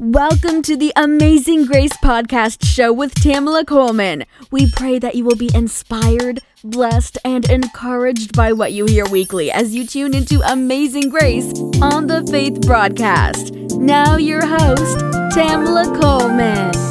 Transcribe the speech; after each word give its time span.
Welcome 0.00 0.62
to 0.62 0.76
the 0.76 0.92
Amazing 0.94 1.66
Grace 1.66 1.96
Podcast 1.96 2.64
Show 2.64 2.92
with 2.92 3.12
Tamala 3.16 3.64
Coleman. 3.64 4.26
We 4.52 4.70
pray 4.70 5.00
that 5.00 5.16
you 5.16 5.24
will 5.24 5.34
be 5.34 5.50
inspired, 5.52 6.38
blessed, 6.62 7.18
and 7.24 7.50
encouraged 7.50 8.36
by 8.36 8.52
what 8.52 8.72
you 8.72 8.86
hear 8.86 9.06
weekly 9.06 9.50
as 9.50 9.74
you 9.74 9.84
tune 9.84 10.14
into 10.14 10.40
Amazing 10.48 11.08
Grace 11.08 11.52
on 11.82 12.06
the 12.06 12.24
Faith 12.30 12.60
Broadcast. 12.60 13.52
Now, 13.52 14.16
your 14.16 14.46
host, 14.46 15.00
Tamala 15.34 15.98
Coleman. 16.00 16.87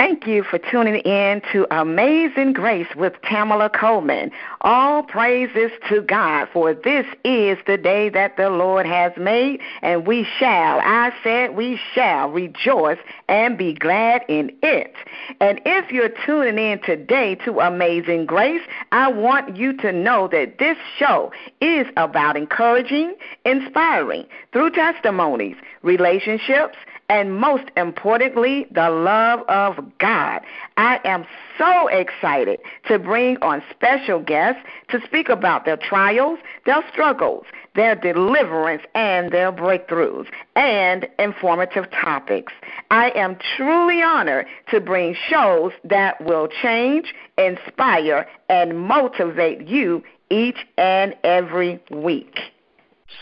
Thank 0.00 0.26
you 0.26 0.44
for 0.44 0.56
tuning 0.56 0.94
in 1.00 1.42
to 1.52 1.66
Amazing 1.70 2.54
Grace 2.54 2.86
with 2.96 3.12
Tamala 3.20 3.68
Coleman. 3.68 4.30
All 4.62 5.02
praises 5.02 5.70
to 5.90 6.00
God, 6.00 6.48
for 6.54 6.72
this 6.72 7.04
is 7.22 7.58
the 7.66 7.76
day 7.76 8.08
that 8.08 8.38
the 8.38 8.48
Lord 8.48 8.86
has 8.86 9.12
made, 9.18 9.60
and 9.82 10.06
we 10.06 10.26
shall, 10.38 10.80
I 10.80 11.12
said, 11.22 11.54
we 11.54 11.78
shall 11.92 12.30
rejoice 12.30 12.96
and 13.28 13.58
be 13.58 13.74
glad 13.74 14.22
in 14.26 14.56
it. 14.62 14.94
And 15.38 15.60
if 15.66 15.92
you're 15.92 16.14
tuning 16.24 16.58
in 16.58 16.80
today 16.80 17.34
to 17.44 17.60
Amazing 17.60 18.24
Grace, 18.24 18.62
I 18.92 19.12
want 19.12 19.54
you 19.54 19.76
to 19.82 19.92
know 19.92 20.28
that 20.28 20.58
this 20.58 20.78
show 20.98 21.30
is 21.60 21.86
about 21.98 22.38
encouraging, 22.38 23.16
inspiring 23.44 24.24
through 24.54 24.70
testimonies, 24.70 25.56
relationships, 25.82 26.78
and 27.10 27.36
most 27.36 27.64
importantly, 27.76 28.68
the 28.70 28.88
love 28.88 29.40
of 29.48 29.80
God. 29.98 30.42
I 30.76 31.00
am 31.04 31.26
so 31.58 31.88
excited 31.88 32.60
to 32.86 33.00
bring 33.00 33.36
on 33.42 33.64
special 33.68 34.20
guests 34.20 34.62
to 34.90 35.04
speak 35.04 35.28
about 35.28 35.64
their 35.64 35.76
trials, 35.76 36.38
their 36.66 36.84
struggles, 36.92 37.46
their 37.74 37.96
deliverance, 37.96 38.84
and 38.94 39.32
their 39.32 39.50
breakthroughs, 39.50 40.28
and 40.54 41.08
informative 41.18 41.90
topics. 41.90 42.52
I 42.92 43.10
am 43.16 43.36
truly 43.56 44.00
honored 44.02 44.46
to 44.70 44.80
bring 44.80 45.16
shows 45.28 45.72
that 45.82 46.24
will 46.24 46.46
change, 46.62 47.12
inspire, 47.36 48.28
and 48.48 48.78
motivate 48.78 49.66
you 49.66 50.04
each 50.30 50.64
and 50.78 51.16
every 51.24 51.82
week. 51.90 52.38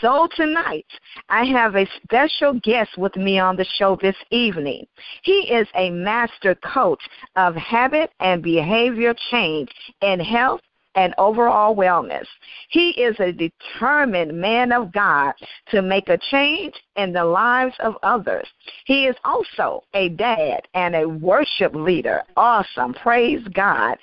So 0.01 0.27
tonight, 0.35 0.85
I 1.29 1.45
have 1.45 1.75
a 1.75 1.87
special 2.03 2.53
guest 2.63 2.97
with 2.97 3.15
me 3.15 3.39
on 3.39 3.55
the 3.55 3.65
show 3.77 3.97
this 4.01 4.15
evening. 4.31 4.85
He 5.23 5.51
is 5.51 5.67
a 5.75 5.89
master 5.89 6.55
coach 6.55 7.01
of 7.35 7.55
habit 7.55 8.11
and 8.19 8.41
behavior 8.41 9.13
change 9.29 9.69
in 10.01 10.19
health 10.19 10.61
and 10.95 11.13
overall 11.17 11.75
wellness. 11.75 12.25
He 12.69 12.89
is 12.91 13.15
a 13.19 13.31
determined 13.31 14.33
man 14.33 14.71
of 14.71 14.91
God 14.91 15.33
to 15.71 15.81
make 15.81 16.09
a 16.09 16.17
change 16.31 16.73
in 16.95 17.13
the 17.13 17.23
lives 17.23 17.75
of 17.79 17.95
others. 18.03 18.47
He 18.85 19.05
is 19.05 19.15
also 19.23 19.83
a 19.93 20.09
dad 20.09 20.61
and 20.73 20.95
a 20.95 21.07
worship 21.07 21.73
leader. 21.75 22.23
Awesome. 22.35 22.93
Praise 22.93 23.45
God. 23.53 23.97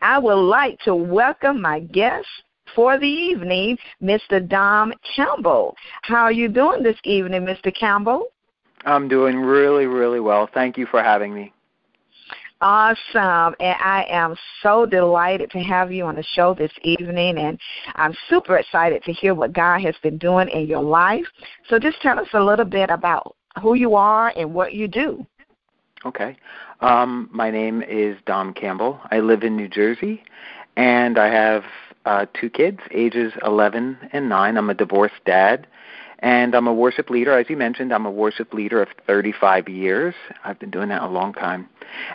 I 0.00 0.18
would 0.18 0.34
like 0.34 0.78
to 0.80 0.94
welcome 0.94 1.60
my 1.60 1.80
guest, 1.80 2.26
for 2.74 2.98
the 2.98 3.06
evening, 3.06 3.78
Mr. 4.02 4.46
Dom 4.46 4.92
Campbell. 5.16 5.74
How 6.02 6.22
are 6.22 6.32
you 6.32 6.48
doing 6.48 6.82
this 6.82 6.98
evening, 7.04 7.42
Mr. 7.42 7.74
Campbell? 7.74 8.28
I'm 8.84 9.08
doing 9.08 9.36
really, 9.36 9.86
really 9.86 10.20
well. 10.20 10.48
Thank 10.52 10.76
you 10.76 10.86
for 10.86 11.02
having 11.02 11.34
me. 11.34 11.52
Awesome. 12.60 13.56
And 13.58 13.76
I 13.80 14.06
am 14.08 14.36
so 14.62 14.86
delighted 14.86 15.50
to 15.50 15.58
have 15.58 15.90
you 15.90 16.04
on 16.04 16.14
the 16.14 16.22
show 16.34 16.54
this 16.54 16.70
evening. 16.82 17.38
And 17.38 17.58
I'm 17.96 18.14
super 18.28 18.56
excited 18.58 19.02
to 19.02 19.12
hear 19.12 19.34
what 19.34 19.52
God 19.52 19.80
has 19.80 19.96
been 20.02 20.16
doing 20.16 20.48
in 20.48 20.68
your 20.68 20.82
life. 20.82 21.24
So 21.68 21.80
just 21.80 22.00
tell 22.02 22.20
us 22.20 22.28
a 22.34 22.40
little 22.40 22.64
bit 22.64 22.88
about 22.88 23.34
who 23.60 23.74
you 23.74 23.96
are 23.96 24.32
and 24.36 24.54
what 24.54 24.74
you 24.74 24.86
do. 24.86 25.26
Okay. 26.06 26.36
Um, 26.80 27.28
my 27.32 27.50
name 27.50 27.82
is 27.82 28.16
Dom 28.26 28.54
Campbell. 28.54 29.00
I 29.10 29.20
live 29.20 29.42
in 29.42 29.56
New 29.56 29.68
Jersey, 29.68 30.22
and 30.76 31.18
I 31.18 31.28
have 31.28 31.62
uh, 32.04 32.26
two 32.38 32.50
kids, 32.50 32.80
ages 32.90 33.32
11 33.44 33.96
and 34.12 34.28
9. 34.28 34.56
I'm 34.56 34.70
a 34.70 34.74
divorced 34.74 35.24
dad, 35.24 35.66
and 36.20 36.54
I'm 36.54 36.66
a 36.66 36.74
worship 36.74 37.10
leader. 37.10 37.36
As 37.36 37.48
you 37.48 37.56
mentioned, 37.56 37.92
I'm 37.92 38.06
a 38.06 38.10
worship 38.10 38.52
leader 38.52 38.82
of 38.82 38.88
35 39.06 39.68
years. 39.68 40.14
I've 40.44 40.58
been 40.58 40.70
doing 40.70 40.88
that 40.88 41.02
a 41.02 41.08
long 41.08 41.32
time, 41.32 41.68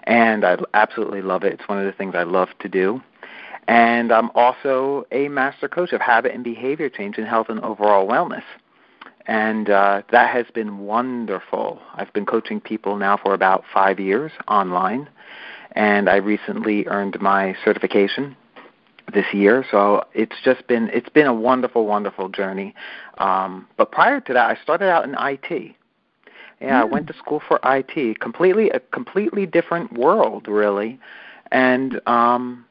and 0.04 0.46
I 0.46 0.58
absolutely 0.74 1.22
love 1.22 1.44
it. 1.44 1.54
It's 1.54 1.68
one 1.68 1.80
of 1.80 1.86
the 1.86 1.92
things 1.92 2.16
I 2.16 2.24
love 2.24 2.50
to 2.60 2.70
do. 2.70 3.02
And 3.68 4.14
I'm 4.14 4.30
also 4.34 5.06
a 5.12 5.28
master 5.28 5.68
coach 5.68 5.92
of 5.92 6.00
habit 6.00 6.34
and 6.34 6.44
behavior 6.44 6.90
change 6.90 7.18
in 7.18 7.26
health 7.26 7.48
and 7.50 7.60
overall 7.60 8.08
wellness. 8.08 8.44
And 9.26 9.70
uh, 9.70 10.04
that 10.12 10.34
has 10.34 10.46
been 10.54 10.80
wonderful. 10.80 11.82
I've 11.96 12.12
been 12.14 12.26
coaching 12.26 12.62
people 12.62 12.96
now 12.96 13.18
for 13.18 13.34
about 13.34 13.66
five 13.74 14.00
years 14.00 14.32
online, 14.48 15.10
and 15.74 16.10
I 16.10 16.16
recently 16.16 16.88
earned 16.88 17.20
my 17.20 17.58
certification 17.66 18.38
this 19.14 19.26
year. 19.34 19.66
So 19.70 20.04
it's 20.14 20.36
just 20.44 20.68
been 20.68 20.90
it's 20.94 21.10
been 21.10 21.28
a 21.28 21.34
wonderful, 21.34 21.86
wonderful 21.86 22.30
journey. 22.30 22.76
Um, 23.18 23.68
but 23.78 23.92
prior 23.92 24.20
to 24.22 24.34
that, 24.34 24.50
I 24.50 24.62
started 24.62 24.90
out 24.90 25.06
in 25.06 25.16
IT. 25.20 25.76
Yeah, 26.60 26.82
mm. 26.82 26.82
I 26.82 26.84
went 26.84 27.08
to 27.08 27.14
school 27.14 27.42
for 27.48 27.60
IT. 27.64 28.20
Completely 28.20 28.70
a 28.70 28.80
completely 28.80 29.46
different 29.46 29.94
world, 29.94 30.48
really. 30.48 31.00
And 31.52 32.02
um, 32.08 32.66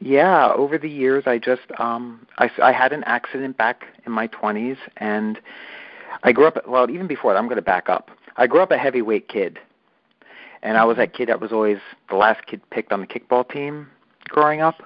yeah, 0.00 0.52
over 0.52 0.78
the 0.78 0.88
years, 0.88 1.24
I 1.26 1.38
just 1.38 1.62
um, 1.78 2.26
I, 2.38 2.50
I 2.62 2.72
had 2.72 2.92
an 2.92 3.04
accident 3.04 3.56
back 3.56 3.84
in 4.06 4.12
my 4.12 4.26
20s, 4.28 4.78
and 4.96 5.38
I 6.22 6.32
grew 6.32 6.46
up. 6.46 6.66
Well, 6.66 6.90
even 6.90 7.06
before 7.06 7.32
that, 7.32 7.38
I'm 7.38 7.46
going 7.46 7.56
to 7.56 7.62
back 7.62 7.88
up. 7.88 8.10
I 8.36 8.46
grew 8.46 8.60
up 8.60 8.70
a 8.70 8.78
heavyweight 8.78 9.28
kid, 9.28 9.58
and 10.62 10.76
I 10.76 10.84
was 10.84 10.96
that 10.96 11.14
kid 11.14 11.28
that 11.28 11.40
was 11.40 11.52
always 11.52 11.78
the 12.08 12.16
last 12.16 12.46
kid 12.46 12.60
picked 12.70 12.92
on 12.92 13.00
the 13.00 13.06
kickball 13.06 13.48
team 13.48 13.88
growing 14.28 14.60
up 14.60 14.76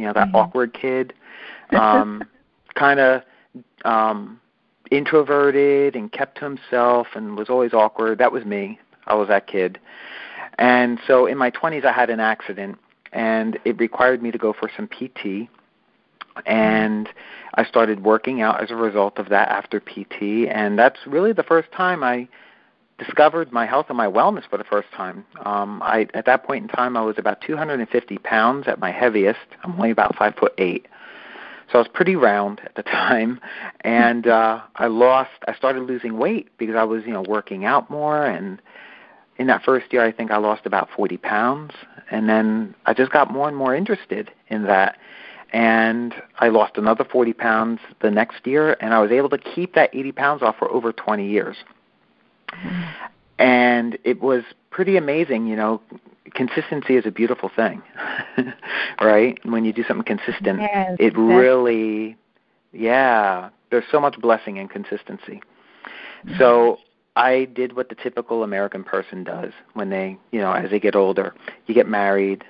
you 0.00 0.06
know 0.06 0.12
that 0.12 0.28
mm-hmm. 0.28 0.36
awkward 0.36 0.74
kid, 0.74 1.12
um, 1.78 2.24
kind 2.74 3.00
of 3.00 3.22
um, 3.84 4.40
introverted 4.90 5.96
and 5.96 6.10
kept 6.10 6.38
to 6.38 6.44
himself 6.44 7.08
and 7.14 7.36
was 7.36 7.48
always 7.48 7.72
awkward. 7.72 8.18
That 8.18 8.32
was 8.32 8.44
me. 8.44 8.78
I 9.06 9.14
was 9.14 9.28
that 9.28 9.46
kid. 9.46 9.78
And 10.58 10.98
so 11.06 11.26
in 11.26 11.38
my 11.38 11.50
20s, 11.50 11.84
I 11.84 11.92
had 11.92 12.10
an 12.10 12.20
accident, 12.20 12.78
and 13.12 13.58
it 13.64 13.78
required 13.78 14.22
me 14.22 14.30
to 14.30 14.38
go 14.38 14.52
for 14.52 14.70
some 14.76 14.88
PT. 14.88 15.48
And 16.46 17.08
I 17.54 17.64
started 17.64 18.04
working 18.04 18.42
out 18.42 18.62
as 18.62 18.70
a 18.70 18.76
result 18.76 19.18
of 19.18 19.28
that 19.30 19.48
after 19.48 19.80
PT, 19.80 20.48
and 20.48 20.78
that's 20.78 20.98
really 21.06 21.32
the 21.32 21.42
first 21.42 21.72
time 21.72 22.02
I 22.02 22.28
discovered 23.00 23.50
my 23.50 23.66
health 23.66 23.86
and 23.88 23.96
my 23.96 24.06
wellness 24.06 24.48
for 24.48 24.58
the 24.58 24.64
first 24.64 24.88
time. 24.92 25.24
Um, 25.44 25.82
I 25.82 26.06
at 26.14 26.26
that 26.26 26.44
point 26.44 26.62
in 26.62 26.68
time 26.68 26.96
I 26.96 27.02
was 27.02 27.16
about 27.18 27.40
250 27.40 28.18
pounds 28.18 28.68
at 28.68 28.78
my 28.78 28.92
heaviest. 28.92 29.40
I'm 29.64 29.72
only 29.72 29.90
about 29.90 30.14
five 30.16 30.34
foot 30.36 30.54
eight, 30.58 30.86
so 31.72 31.78
I 31.78 31.82
was 31.82 31.88
pretty 31.88 32.14
round 32.14 32.60
at 32.64 32.74
the 32.76 32.82
time. 33.08 33.40
And 33.80 34.26
uh, 34.26 34.60
I 34.76 34.86
lost. 34.86 35.30
I 35.48 35.54
started 35.54 35.82
losing 35.84 36.18
weight 36.18 36.50
because 36.58 36.76
I 36.76 36.84
was 36.84 37.04
you 37.04 37.12
know 37.12 37.24
working 37.26 37.64
out 37.64 37.90
more. 37.90 38.26
And 38.26 38.60
in 39.38 39.46
that 39.46 39.62
first 39.64 39.92
year, 39.92 40.04
I 40.04 40.12
think 40.12 40.30
I 40.30 40.36
lost 40.36 40.66
about 40.66 40.88
40 40.94 41.16
pounds. 41.16 41.72
And 42.10 42.28
then 42.28 42.74
I 42.86 42.92
just 42.92 43.10
got 43.10 43.32
more 43.32 43.48
and 43.48 43.56
more 43.56 43.74
interested 43.74 44.30
in 44.48 44.64
that. 44.64 44.98
And 45.52 46.14
I 46.38 46.48
lost 46.48 46.76
another 46.76 47.04
40 47.04 47.32
pounds 47.32 47.80
the 48.02 48.10
next 48.10 48.46
year, 48.46 48.76
and 48.80 48.94
I 48.94 49.00
was 49.00 49.10
able 49.10 49.28
to 49.30 49.38
keep 49.38 49.74
that 49.74 49.90
80 49.92 50.12
pounds 50.12 50.42
off 50.42 50.56
for 50.58 50.70
over 50.70 50.92
20 50.92 51.28
years. 51.28 51.56
And 53.38 53.98
it 54.04 54.20
was 54.20 54.42
pretty 54.70 54.96
amazing, 54.96 55.46
you 55.46 55.56
know. 55.56 55.80
Consistency 56.34 56.96
is 56.96 57.06
a 57.06 57.10
beautiful 57.10 57.50
thing, 57.54 57.82
right? 59.00 59.38
When 59.44 59.64
you 59.64 59.72
do 59.72 59.82
something 59.82 60.04
consistent, 60.04 60.60
yes, 60.60 60.96
it 61.00 61.16
really, 61.16 62.16
yeah, 62.72 63.48
there's 63.70 63.84
so 63.90 63.98
much 63.98 64.20
blessing 64.20 64.58
in 64.58 64.68
consistency. 64.68 65.40
Mm-hmm. 66.24 66.38
So 66.38 66.78
I 67.16 67.46
did 67.46 67.74
what 67.74 67.88
the 67.88 67.96
typical 67.96 68.44
American 68.44 68.84
person 68.84 69.24
does 69.24 69.52
when 69.74 69.90
they, 69.90 70.18
you 70.30 70.40
know, 70.40 70.52
as 70.52 70.70
they 70.70 70.78
get 70.78 70.94
older. 70.94 71.34
You 71.66 71.74
get 71.74 71.88
married, 71.88 72.44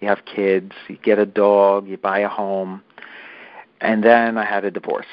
you 0.00 0.08
have 0.08 0.24
kids, 0.26 0.72
you 0.88 0.96
get 1.02 1.18
a 1.18 1.26
dog, 1.26 1.88
you 1.88 1.96
buy 1.96 2.20
a 2.20 2.28
home, 2.28 2.82
and 3.80 4.04
then 4.04 4.38
I 4.38 4.44
had 4.44 4.64
a 4.64 4.70
divorce. 4.70 5.06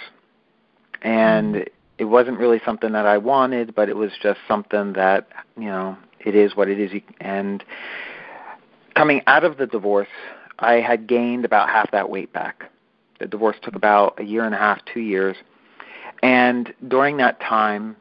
And 1.02 1.56
mm 1.56 1.68
it 2.02 2.06
wasn't 2.06 2.40
really 2.40 2.60
something 2.66 2.94
that 2.94 3.06
I 3.06 3.20
wanted, 3.20 3.76
but 3.76 3.88
it 3.88 3.96
was 3.96 4.10
just 4.24 4.40
something 4.48 4.94
that 4.94 5.28
you 5.56 5.68
know 5.68 5.96
it 6.20 6.34
is 6.34 6.56
what 6.56 6.68
it 6.68 6.80
is. 6.80 7.00
And 7.20 7.64
coming 8.96 9.22
out 9.28 9.44
of 9.44 9.58
the 9.58 9.68
divorce, 9.68 10.08
I 10.58 10.82
had 10.82 11.06
gained 11.06 11.46
about 11.46 11.70
half 11.70 11.92
that 11.92 12.10
weight 12.10 12.34
back. 12.34 12.72
The 13.20 13.28
divorce 13.28 13.58
took 13.62 13.76
about 13.76 14.20
a 14.20 14.24
year 14.24 14.46
and 14.46 14.56
a 14.56 14.58
half, 14.58 14.80
two 14.92 15.00
years, 15.00 15.38
and 16.24 16.74
during 16.88 17.18
that 17.18 17.40
time, 17.40 17.96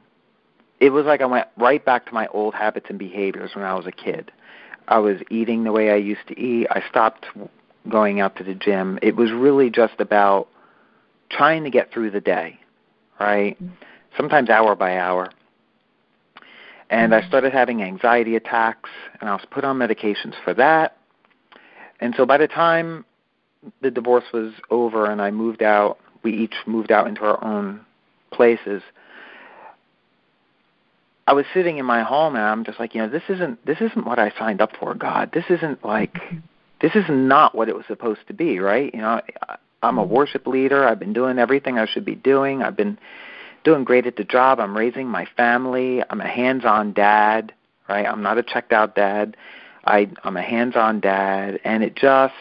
it 0.81 0.89
was 0.89 1.05
like 1.05 1.21
I 1.21 1.27
went 1.27 1.49
right 1.59 1.85
back 1.85 2.07
to 2.07 2.15
my 2.15 2.27
old 2.29 2.55
habits 2.55 2.87
and 2.89 2.99
behaviors 2.99 3.51
when 3.55 3.67
I 3.67 3.75
was 3.75 3.87
a 3.87 3.93
kid. 3.93 4.33
I 4.89 4.99
was 4.99 5.19
eating 5.29 5.65
the 5.65 5.73
way 5.73 5.91
I 5.91 5.97
used 5.97 6.27
to 6.29 6.41
eat. 6.41 6.69
I 6.71 6.83
stopped 6.89 7.27
going 7.91 8.19
out 8.19 8.35
to 8.37 8.45
the 8.45 8.55
gym. 8.55 8.99
It 9.03 9.15
was 9.15 9.31
really 9.31 9.69
just 9.69 10.01
about 10.01 10.49
trying 11.29 11.65
to 11.65 11.71
get 11.71 11.93
through 11.93 12.13
the 12.13 12.23
day, 12.23 12.59
right? 13.21 13.63
Mm-hmm. 13.63 13.75
Sometimes 14.17 14.51
hour 14.51 14.75
by 14.75 14.99
hour. 14.99 15.31
And 16.91 17.15
I 17.15 17.21
mm-hmm. 17.21 17.29
started 17.29 17.53
having 17.53 17.83
anxiety 17.83 18.35
attacks, 18.35 18.91
and 19.21 19.31
I 19.31 19.35
was 19.35 19.45
put 19.51 19.65
on 19.65 19.79
medications 19.79 20.35
for 20.43 20.55
that. 20.55 20.97
And 22.01 22.15
so 22.17 22.27
by 22.27 22.39
the 22.39 22.49
time 22.49 23.05
the 23.83 23.91
divorce 23.91 24.25
was 24.33 24.53
over 24.71 25.11
and 25.11 25.21
I 25.21 25.31
moved 25.31 25.63
out, 25.63 25.99
we 26.23 26.33
each 26.33 26.55
moved 26.67 26.91
out 26.91 27.07
into 27.07 27.23
our 27.23 27.43
own 27.45 27.81
places. 28.33 28.83
I 31.27 31.33
was 31.33 31.45
sitting 31.55 31.79
in 31.79 31.87
my 31.87 32.03
home 32.03 32.35
and 32.35 32.45
I'm 32.45 32.65
just 32.65 32.81
like, 32.81 32.95
you 32.95 33.03
know, 33.03 33.09
this 33.09 33.23
isn't 33.29 33.65
this 33.65 33.81
isn't 33.81 34.07
what 34.07 34.19
I 34.19 34.33
signed 34.39 34.61
up 34.61 34.73
for, 34.79 34.95
God. 34.95 35.31
This 35.33 35.45
isn't 35.49 35.85
like 35.85 36.15
mm-hmm. 36.15 36.39
this 36.81 36.95
is 36.95 37.05
not 37.09 37.55
what 37.55 37.69
it 37.69 37.77
was 37.77 37.85
supposed 37.87 38.27
to 38.27 38.35
be, 38.35 38.59
right? 38.59 38.93
You 38.93 39.01
know, 39.03 39.21
I'm 39.83 39.99
a 39.99 40.03
mm-hmm. 40.03 40.13
worship 40.13 40.47
leader. 40.47 40.89
I've 40.89 40.99
been 40.99 41.13
doing 41.13 41.39
everything 41.39 41.79
I 41.79 41.87
should 41.87 42.05
be 42.05 42.17
doing. 42.17 42.63
I've 42.63 42.77
been 42.77 42.99
doing 43.65 43.85
great 43.85 44.07
at 44.07 44.17
the 44.17 44.25
job. 44.25 44.61
I'm 44.61 44.77
raising 44.77 45.07
my 45.09 45.27
family. 45.37 46.03
I'm 46.09 46.21
a 46.21 46.29
hands-on 46.29 46.93
dad, 46.93 47.53
right? 47.89 48.07
I'm 48.07 48.23
not 48.23 48.39
a 48.39 48.43
checked 48.43 48.73
out 48.73 48.95
dad. 48.95 49.37
I 49.85 50.11
I'm 50.25 50.37
a 50.37 50.43
hands-on 50.43 51.01
dad 51.01 51.61
and 51.65 51.83
it 51.83 51.97
just 51.97 52.35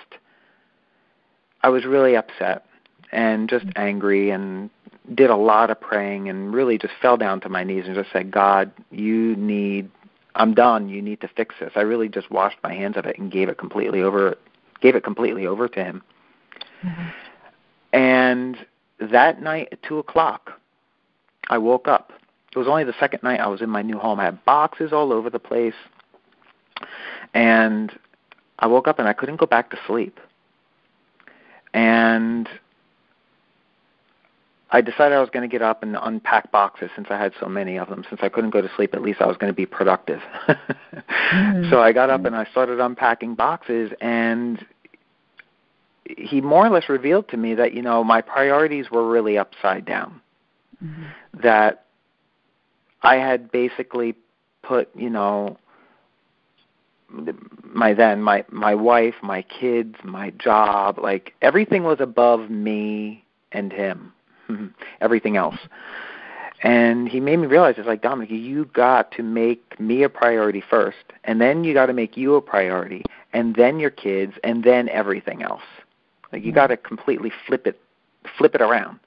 I 1.62 1.70
was 1.70 1.86
really 1.86 2.16
upset 2.16 2.66
and 3.12 3.50
just 3.50 3.66
angry 3.76 4.30
and 4.30 4.70
did 5.14 5.30
a 5.30 5.36
lot 5.36 5.72
of 5.72 5.80
praying 5.80 6.30
and 6.30 6.54
really 6.54 6.78
just 6.78 6.94
fell 7.02 7.18
down 7.18 7.42
to 7.42 7.50
my 7.50 7.64
knees 7.64 7.86
and 7.86 7.96
just 7.96 8.12
said, 8.12 8.32
God, 8.32 8.72
you 8.92 9.36
need 9.36 9.90
I'm 10.36 10.54
done. 10.54 10.90
You 10.90 11.02
need 11.02 11.22
to 11.22 11.28
fix 11.28 11.56
this. 11.60 11.72
I 11.76 11.82
really 11.82 12.08
just 12.08 12.30
washed 12.30 12.58
my 12.64 12.74
hands 12.74 12.98
of 12.98 13.06
it 13.06 13.18
and 13.18 13.32
gave 13.32 13.50
it 13.50 13.58
completely 13.58 14.02
over 14.02 14.38
gave 14.82 14.96
it 14.96 15.04
completely 15.04 15.46
over 15.48 15.68
to 15.68 15.84
him. 15.84 16.04
Mm-hmm. 16.84 17.08
And 17.94 18.58
that 19.00 19.42
night 19.42 19.70
at 19.72 19.82
two 19.84 19.98
o'clock 19.98 20.59
I 21.50 21.58
woke 21.58 21.88
up. 21.88 22.14
It 22.54 22.58
was 22.58 22.68
only 22.68 22.84
the 22.84 22.96
second 23.00 23.24
night 23.24 23.40
I 23.40 23.48
was 23.48 23.62
in 23.62 23.70
my 23.70 23.82
new 23.82 23.98
home. 23.98 24.20
I 24.20 24.26
had 24.26 24.44
boxes 24.46 24.92
all 24.92 25.14
over 25.14 25.30
the 25.30 25.40
place. 25.40 25.76
And 27.34 27.92
I 28.58 28.68
woke 28.68 28.88
up 28.88 29.00
and 29.00 29.08
I 29.08 29.14
couldn't 29.14 29.38
go 29.38 29.46
back 29.46 29.70
to 29.72 29.78
sleep. 29.86 30.20
And 31.74 32.50
I 34.72 34.82
decided 34.82 35.16
I 35.16 35.22
was 35.22 35.30
going 35.30 35.48
to 35.48 35.52
get 35.52 35.62
up 35.62 35.82
and 35.82 35.98
unpack 36.00 36.52
boxes 36.52 36.92
since 36.96 37.08
I 37.10 37.18
had 37.18 37.34
so 37.40 37.48
many 37.48 37.78
of 37.78 37.90
them. 37.90 38.06
Since 38.08 38.22
I 38.24 38.30
couldn't 38.30 38.52
go 38.52 38.62
to 38.62 38.70
sleep, 38.76 38.94
at 38.94 39.02
least 39.02 39.22
I 39.22 39.26
was 39.26 39.38
going 39.38 39.52
to 39.52 39.56
be 39.56 39.66
productive. 39.66 40.22
mm-hmm. 40.48 41.70
So 41.70 41.82
I 41.82 41.92
got 41.92 42.10
up 42.10 42.26
and 42.26 42.36
I 42.36 42.46
started 42.46 42.80
unpacking 42.80 43.36
boxes, 43.36 43.92
and 44.02 44.66
he 46.06 46.42
more 46.42 46.66
or 46.66 46.70
less 46.70 46.90
revealed 46.90 47.28
to 47.30 47.38
me 47.38 47.54
that 47.56 47.74
you 47.74 47.82
know 47.82 48.04
my 48.04 48.22
priorities 48.22 48.90
were 48.90 49.08
really 49.08 49.38
upside 49.38 49.86
down. 49.86 50.22
Mm-hmm. 50.84 51.42
That 51.42 51.86
I 53.02 53.16
had 53.16 53.52
basically 53.52 54.16
put 54.62 54.90
you 54.96 55.10
know 55.10 55.58
my 57.64 57.94
then 57.94 58.22
my 58.22 58.46
my 58.50 58.76
wife, 58.76 59.16
my 59.22 59.42
kids, 59.42 59.96
my 60.04 60.32
job, 60.32 61.00
like 61.00 61.34
everything 61.42 61.84
was 61.84 62.00
above 62.00 62.50
me 62.50 63.24
and 63.52 63.72
him 63.74 64.14
everything 65.02 65.38
else. 65.38 65.58
And 66.62 67.08
he 67.08 67.22
made 67.22 67.38
me 67.38 67.48
realize 67.48 67.76
it's 67.78 67.88
like 67.88 68.02
Dominic, 68.02 68.32
you 68.32 68.66
got 68.66 69.12
to 69.14 69.24
make 69.24 69.80
me 69.80 70.04
a 70.04 70.10
priority 70.10 70.62
first, 70.68 70.98
and 71.24 71.40
then 71.40 71.64
you 71.64 71.74
got 71.74 71.86
to 71.86 71.94
make 71.94 72.18
you 72.18 72.36
a 72.36 72.42
priority, 72.42 73.04
and 73.32 73.56
then 73.56 73.80
your 73.80 73.92
kids, 73.92 74.34
and 74.44 74.64
then 74.64 74.90
everything 74.90 75.42
else. 75.42 75.64
Like 76.34 76.44
you 76.44 76.52
got 76.52 76.68
to 76.68 76.78
completely 76.78 77.32
flip 77.48 77.66
it, 77.66 77.80
flip 78.38 78.56
it 78.56 78.62
around. 78.62 79.00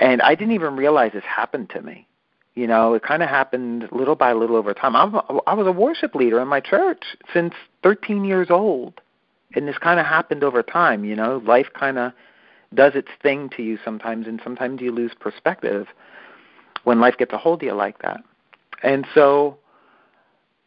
And 0.00 0.22
I 0.22 0.34
didn't 0.34 0.54
even 0.54 0.76
realize 0.76 1.12
this 1.12 1.22
happened 1.24 1.70
to 1.70 1.82
me. 1.82 2.08
You 2.54 2.66
know, 2.66 2.94
it 2.94 3.02
kind 3.02 3.22
of 3.22 3.28
happened 3.28 3.88
little 3.92 4.16
by 4.16 4.32
little 4.32 4.56
over 4.56 4.74
time. 4.74 4.96
I'm, 4.96 5.14
I 5.46 5.54
was 5.54 5.66
a 5.66 5.72
worship 5.72 6.14
leader 6.14 6.40
in 6.40 6.48
my 6.48 6.58
church 6.58 7.04
since 7.32 7.54
13 7.84 8.24
years 8.24 8.48
old, 8.50 9.00
and 9.54 9.68
this 9.68 9.78
kind 9.78 10.00
of 10.00 10.06
happened 10.06 10.42
over 10.42 10.62
time. 10.62 11.04
You 11.04 11.14
know, 11.14 11.40
life 11.46 11.68
kind 11.78 11.98
of 11.98 12.12
does 12.74 12.94
its 12.94 13.08
thing 13.22 13.50
to 13.56 13.62
you 13.62 13.78
sometimes, 13.84 14.26
and 14.26 14.40
sometimes 14.42 14.80
you 14.80 14.90
lose 14.90 15.12
perspective 15.18 15.86
when 16.84 17.00
life 17.00 17.16
gets 17.18 17.32
a 17.32 17.38
hold 17.38 17.62
of 17.62 17.66
you 17.66 17.74
like 17.74 18.00
that. 18.02 18.22
And 18.82 19.06
so, 19.14 19.58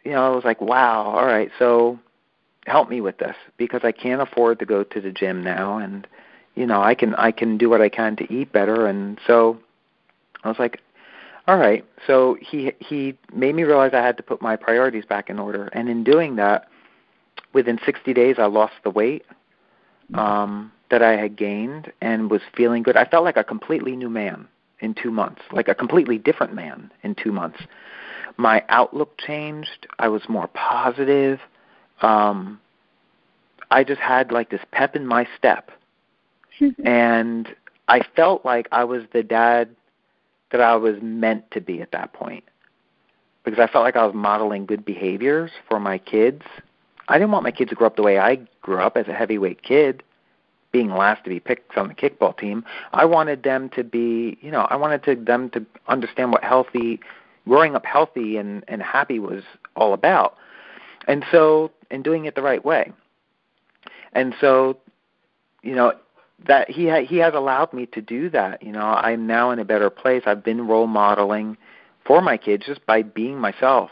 you 0.06 0.12
know, 0.12 0.32
I 0.32 0.36
was 0.36 0.46
like, 0.46 0.62
wow, 0.62 1.04
all 1.04 1.26
right, 1.26 1.50
so 1.58 2.00
help 2.66 2.90
me 2.90 3.02
with 3.02 3.18
this 3.18 3.36
because 3.58 3.82
I 3.84 3.92
can't 3.92 4.22
afford 4.22 4.60
to 4.60 4.66
go 4.66 4.84
to 4.84 5.02
the 5.02 5.12
gym 5.12 5.44
now, 5.44 5.80
and 5.80 6.08
you 6.56 6.66
know, 6.66 6.82
I 6.82 6.96
can 6.96 7.16
I 7.16 7.32
can 7.32 7.58
do 7.58 7.70
what 7.70 7.82
I 7.82 7.90
can 7.90 8.16
to 8.18 8.34
eat 8.34 8.52
better, 8.52 8.88
and 8.88 9.20
so 9.26 9.60
I 10.44 10.50
was 10.50 10.60
like, 10.60 10.82
all 11.48 11.58
right. 11.58 11.86
So 12.06 12.38
he 12.40 12.74
he 12.80 13.18
made 13.34 13.56
me 13.56 13.64
realize 13.64 13.92
I 13.94 14.02
had 14.02 14.18
to 14.18 14.24
put 14.24 14.42
my 14.42 14.56
priorities 14.56 15.06
back 15.06 15.30
in 15.30 15.40
order, 15.40 15.68
and 15.74 15.90
in 15.90 16.04
doing 16.04 16.36
that, 16.38 16.68
within 17.54 17.80
60 17.86 18.14
days, 18.14 18.36
I 18.38 18.46
lost 18.46 18.74
the 18.84 18.90
weight. 18.90 19.26
Um, 20.14 20.72
that 20.94 21.02
I 21.02 21.14
had 21.14 21.36
gained 21.36 21.92
and 22.02 22.30
was 22.30 22.42
feeling 22.56 22.84
good. 22.84 22.96
I 22.96 23.06
felt 23.06 23.24
like 23.24 23.36
a 23.36 23.44
completely 23.44 23.96
new 23.96 24.12
man 24.12 24.48
in 24.80 24.94
two 24.94 25.10
months, 25.10 25.42
like 25.52 25.68
a 25.68 25.74
completely 25.74 26.20
different 26.20 26.54
man 26.54 26.92
in 27.02 27.16
two 27.16 27.32
months. 27.32 27.58
My 28.38 28.64
outlook 28.70 29.18
changed. 29.18 29.88
I 29.98 30.10
was 30.10 30.22
more 30.30 30.48
positive. 30.54 31.40
Um, 32.04 32.60
I 33.72 33.84
just 33.84 34.02
had 34.02 34.32
like 34.32 34.52
this 34.52 34.62
pep 34.72 34.96
in 34.96 35.08
my 35.08 35.28
step. 35.36 35.72
and 36.86 37.48
I 37.88 38.02
felt 38.16 38.46
like 38.46 38.68
I 38.72 38.84
was 38.84 39.04
the 39.14 39.24
dad 39.24 39.70
that 40.52 40.62
I 40.62 40.76
was 40.76 40.96
meant 41.02 41.50
to 41.52 41.62
be 41.62 41.82
at 41.82 41.92
that 41.92 42.14
point. 42.14 42.44
Because 43.44 43.60
I 43.60 43.68
felt 43.68 43.84
like 43.84 43.98
I 43.98 44.06
was 44.06 44.16
modeling 44.16 44.66
good 44.66 44.86
behaviors 44.86 45.52
for 45.68 45.80
my 45.80 45.98
kids. 45.98 46.44
I 47.10 47.18
didn't 47.18 47.32
want 47.32 47.44
my 47.44 47.52
kids 47.52 47.70
to 47.70 47.76
grow 47.76 47.88
up 47.88 47.98
the 47.98 48.04
way 48.04 48.18
I 48.18 48.40
grew 48.62 48.80
up 48.80 48.96
as 48.96 49.08
a 49.08 49.14
heavyweight 49.14 49.64
kid 49.64 50.04
being 50.72 50.90
last 50.90 51.24
to 51.24 51.30
be 51.30 51.40
picked 51.40 51.78
on 51.78 51.88
the 51.88 51.94
kickball 51.94 52.36
team. 52.38 52.66
I 52.94 53.06
wanted 53.06 53.44
them 53.44 53.70
to 53.70 53.84
be, 53.84 54.38
you 54.42 54.50
know, 54.50 54.62
I 54.70 54.76
wanted 54.76 55.04
to, 55.04 55.16
them 55.16 55.50
to 55.52 55.66
understand 55.88 56.32
what 56.32 56.44
healthy, 56.44 57.00
growing 57.48 57.76
up 57.76 57.86
healthy 57.86 58.38
and, 58.38 58.64
and 58.68 58.82
happy 58.82 59.20
was 59.20 59.44
all 59.76 59.94
about. 59.94 60.36
And 61.08 61.26
so, 61.32 61.72
and 61.92 62.04
doing 62.04 62.26
it 62.26 62.36
the 62.36 62.42
right 62.42 62.64
way. 62.64 62.92
And 64.14 64.34
so, 64.42 64.78
you 65.62 65.76
know, 65.76 65.94
that 66.48 66.70
he 66.70 66.90
ha- 66.90 67.06
he 67.06 67.18
has 67.18 67.34
allowed 67.34 67.74
me 67.74 67.86
to 67.88 68.02
do 68.02 68.30
that. 68.30 68.62
You 68.62 68.72
know, 68.72 68.86
I'm 68.86 69.28
now 69.28 69.52
in 69.52 69.60
a 69.60 69.66
better 69.66 69.90
place. 69.90 70.24
I've 70.26 70.44
been 70.44 70.68
role 70.68 70.88
modeling 70.88 71.58
for 72.06 72.22
my 72.22 72.38
kids 72.38 72.66
just 72.66 72.86
by 72.86 73.02
being 73.02 73.40
myself. 73.40 73.92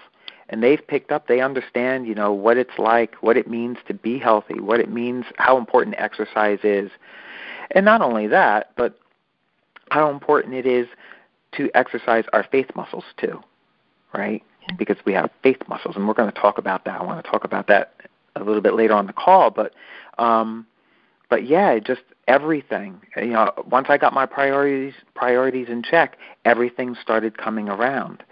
And 0.50 0.62
they've 0.62 0.86
picked 0.86 1.12
up 1.12 1.28
they 1.28 1.40
understand 1.40 2.08
you 2.08 2.16
know 2.16 2.34
what 2.34 2.58
it's 2.58 2.78
like 2.78 3.16
what 3.22 3.38
it 3.38 3.48
means 3.48 3.78
to 3.88 3.94
be 3.94 4.20
healthy 4.20 4.60
what 4.60 4.82
it 4.82 4.92
means 4.92 5.26
how 5.38 5.58
important 5.58 5.96
exercise 5.98 6.60
is. 6.64 6.92
And 7.72 7.86
not 7.86 8.02
only 8.02 8.28
that 8.28 8.72
but 8.76 9.00
how 9.92 10.10
important 10.10 10.56
it 10.56 10.66
is 10.66 10.88
to 11.54 11.70
exercise 11.74 12.26
our 12.34 12.44
faith 12.44 12.68
muscles 12.76 13.06
too 13.18 13.42
right? 14.14 14.44
Because 14.78 14.98
we 15.06 15.14
have 15.14 15.30
faith 15.42 15.62
muscles 15.70 15.96
and 15.96 16.06
we're 16.06 16.14
going 16.14 16.30
to 16.30 16.38
talk 16.38 16.58
about 16.58 16.84
that. 16.84 17.00
I 17.00 17.04
want 17.06 17.24
to 17.24 17.32
talk 17.32 17.46
about 17.46 17.68
that 17.68 17.94
a 18.36 18.44
little 18.44 18.62
bit 18.62 18.74
later 18.74 18.94
on 18.94 19.08
the 19.08 19.14
call 19.14 19.52
but 19.52 19.74
um 20.18 20.66
but 21.32 21.48
yeah 21.48 21.80
just 21.80 22.02
everything 22.28 23.02
you 23.18 23.28
know 23.28 23.52
once 23.68 23.88
i 23.90 23.98
got 23.98 24.14
my 24.14 24.28
priorities 24.28 24.94
priorities 25.16 25.68
in 25.70 25.82
check 25.82 26.18
everything 26.46 26.96
started 27.02 27.36
coming 27.40 27.68
around 27.68 28.24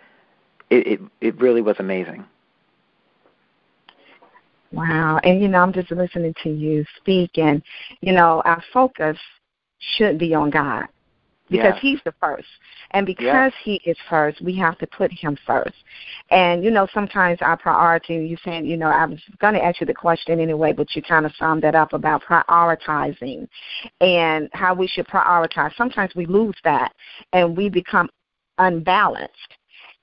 it, 0.69 0.87
it 0.87 0.99
it 1.21 1.41
really 1.41 1.61
was 1.61 1.75
amazing. 1.79 2.25
Wow. 4.71 5.19
And 5.23 5.41
you 5.41 5.47
know, 5.47 5.59
I'm 5.59 5.73
just 5.73 5.91
listening 5.91 6.33
to 6.43 6.49
you 6.49 6.85
speak 6.97 7.37
and 7.37 7.61
you 8.01 8.13
know, 8.13 8.41
our 8.45 8.63
focus 8.71 9.17
should 9.79 10.17
be 10.17 10.33
on 10.35 10.49
God. 10.49 10.87
Because 11.49 11.73
yeah. 11.75 11.79
he's 11.81 11.99
the 12.05 12.13
first. 12.19 12.47
And 12.91 13.05
because 13.05 13.23
yeah. 13.23 13.49
he 13.63 13.81
is 13.85 13.97
first, 14.09 14.41
we 14.41 14.55
have 14.57 14.77
to 14.77 14.87
put 14.87 15.11
him 15.11 15.37
first. 15.47 15.75
And, 16.29 16.63
you 16.63 16.69
know, 16.69 16.87
sometimes 16.93 17.39
our 17.41 17.57
priority, 17.57 18.15
you 18.15 18.37
saying, 18.45 18.65
you 18.65 18.77
know, 18.77 18.87
I 18.87 19.05
was 19.05 19.19
going 19.39 19.55
to 19.55 19.63
ask 19.63 19.81
you 19.81 19.87
the 19.87 19.93
question 19.93 20.39
anyway, 20.39 20.73
but 20.73 20.95
you 20.95 21.01
kind 21.01 21.25
of 21.25 21.31
summed 21.39 21.63
that 21.63 21.75
up 21.75 21.93
about 21.93 22.23
prioritizing 22.23 23.47
and 23.99 24.49
how 24.53 24.75
we 24.75 24.87
should 24.87 25.07
prioritize. 25.07 25.75
Sometimes 25.75 26.13
we 26.15 26.25
lose 26.25 26.55
that 26.63 26.93
and 27.33 27.57
we 27.57 27.69
become 27.69 28.09
unbalanced 28.59 29.55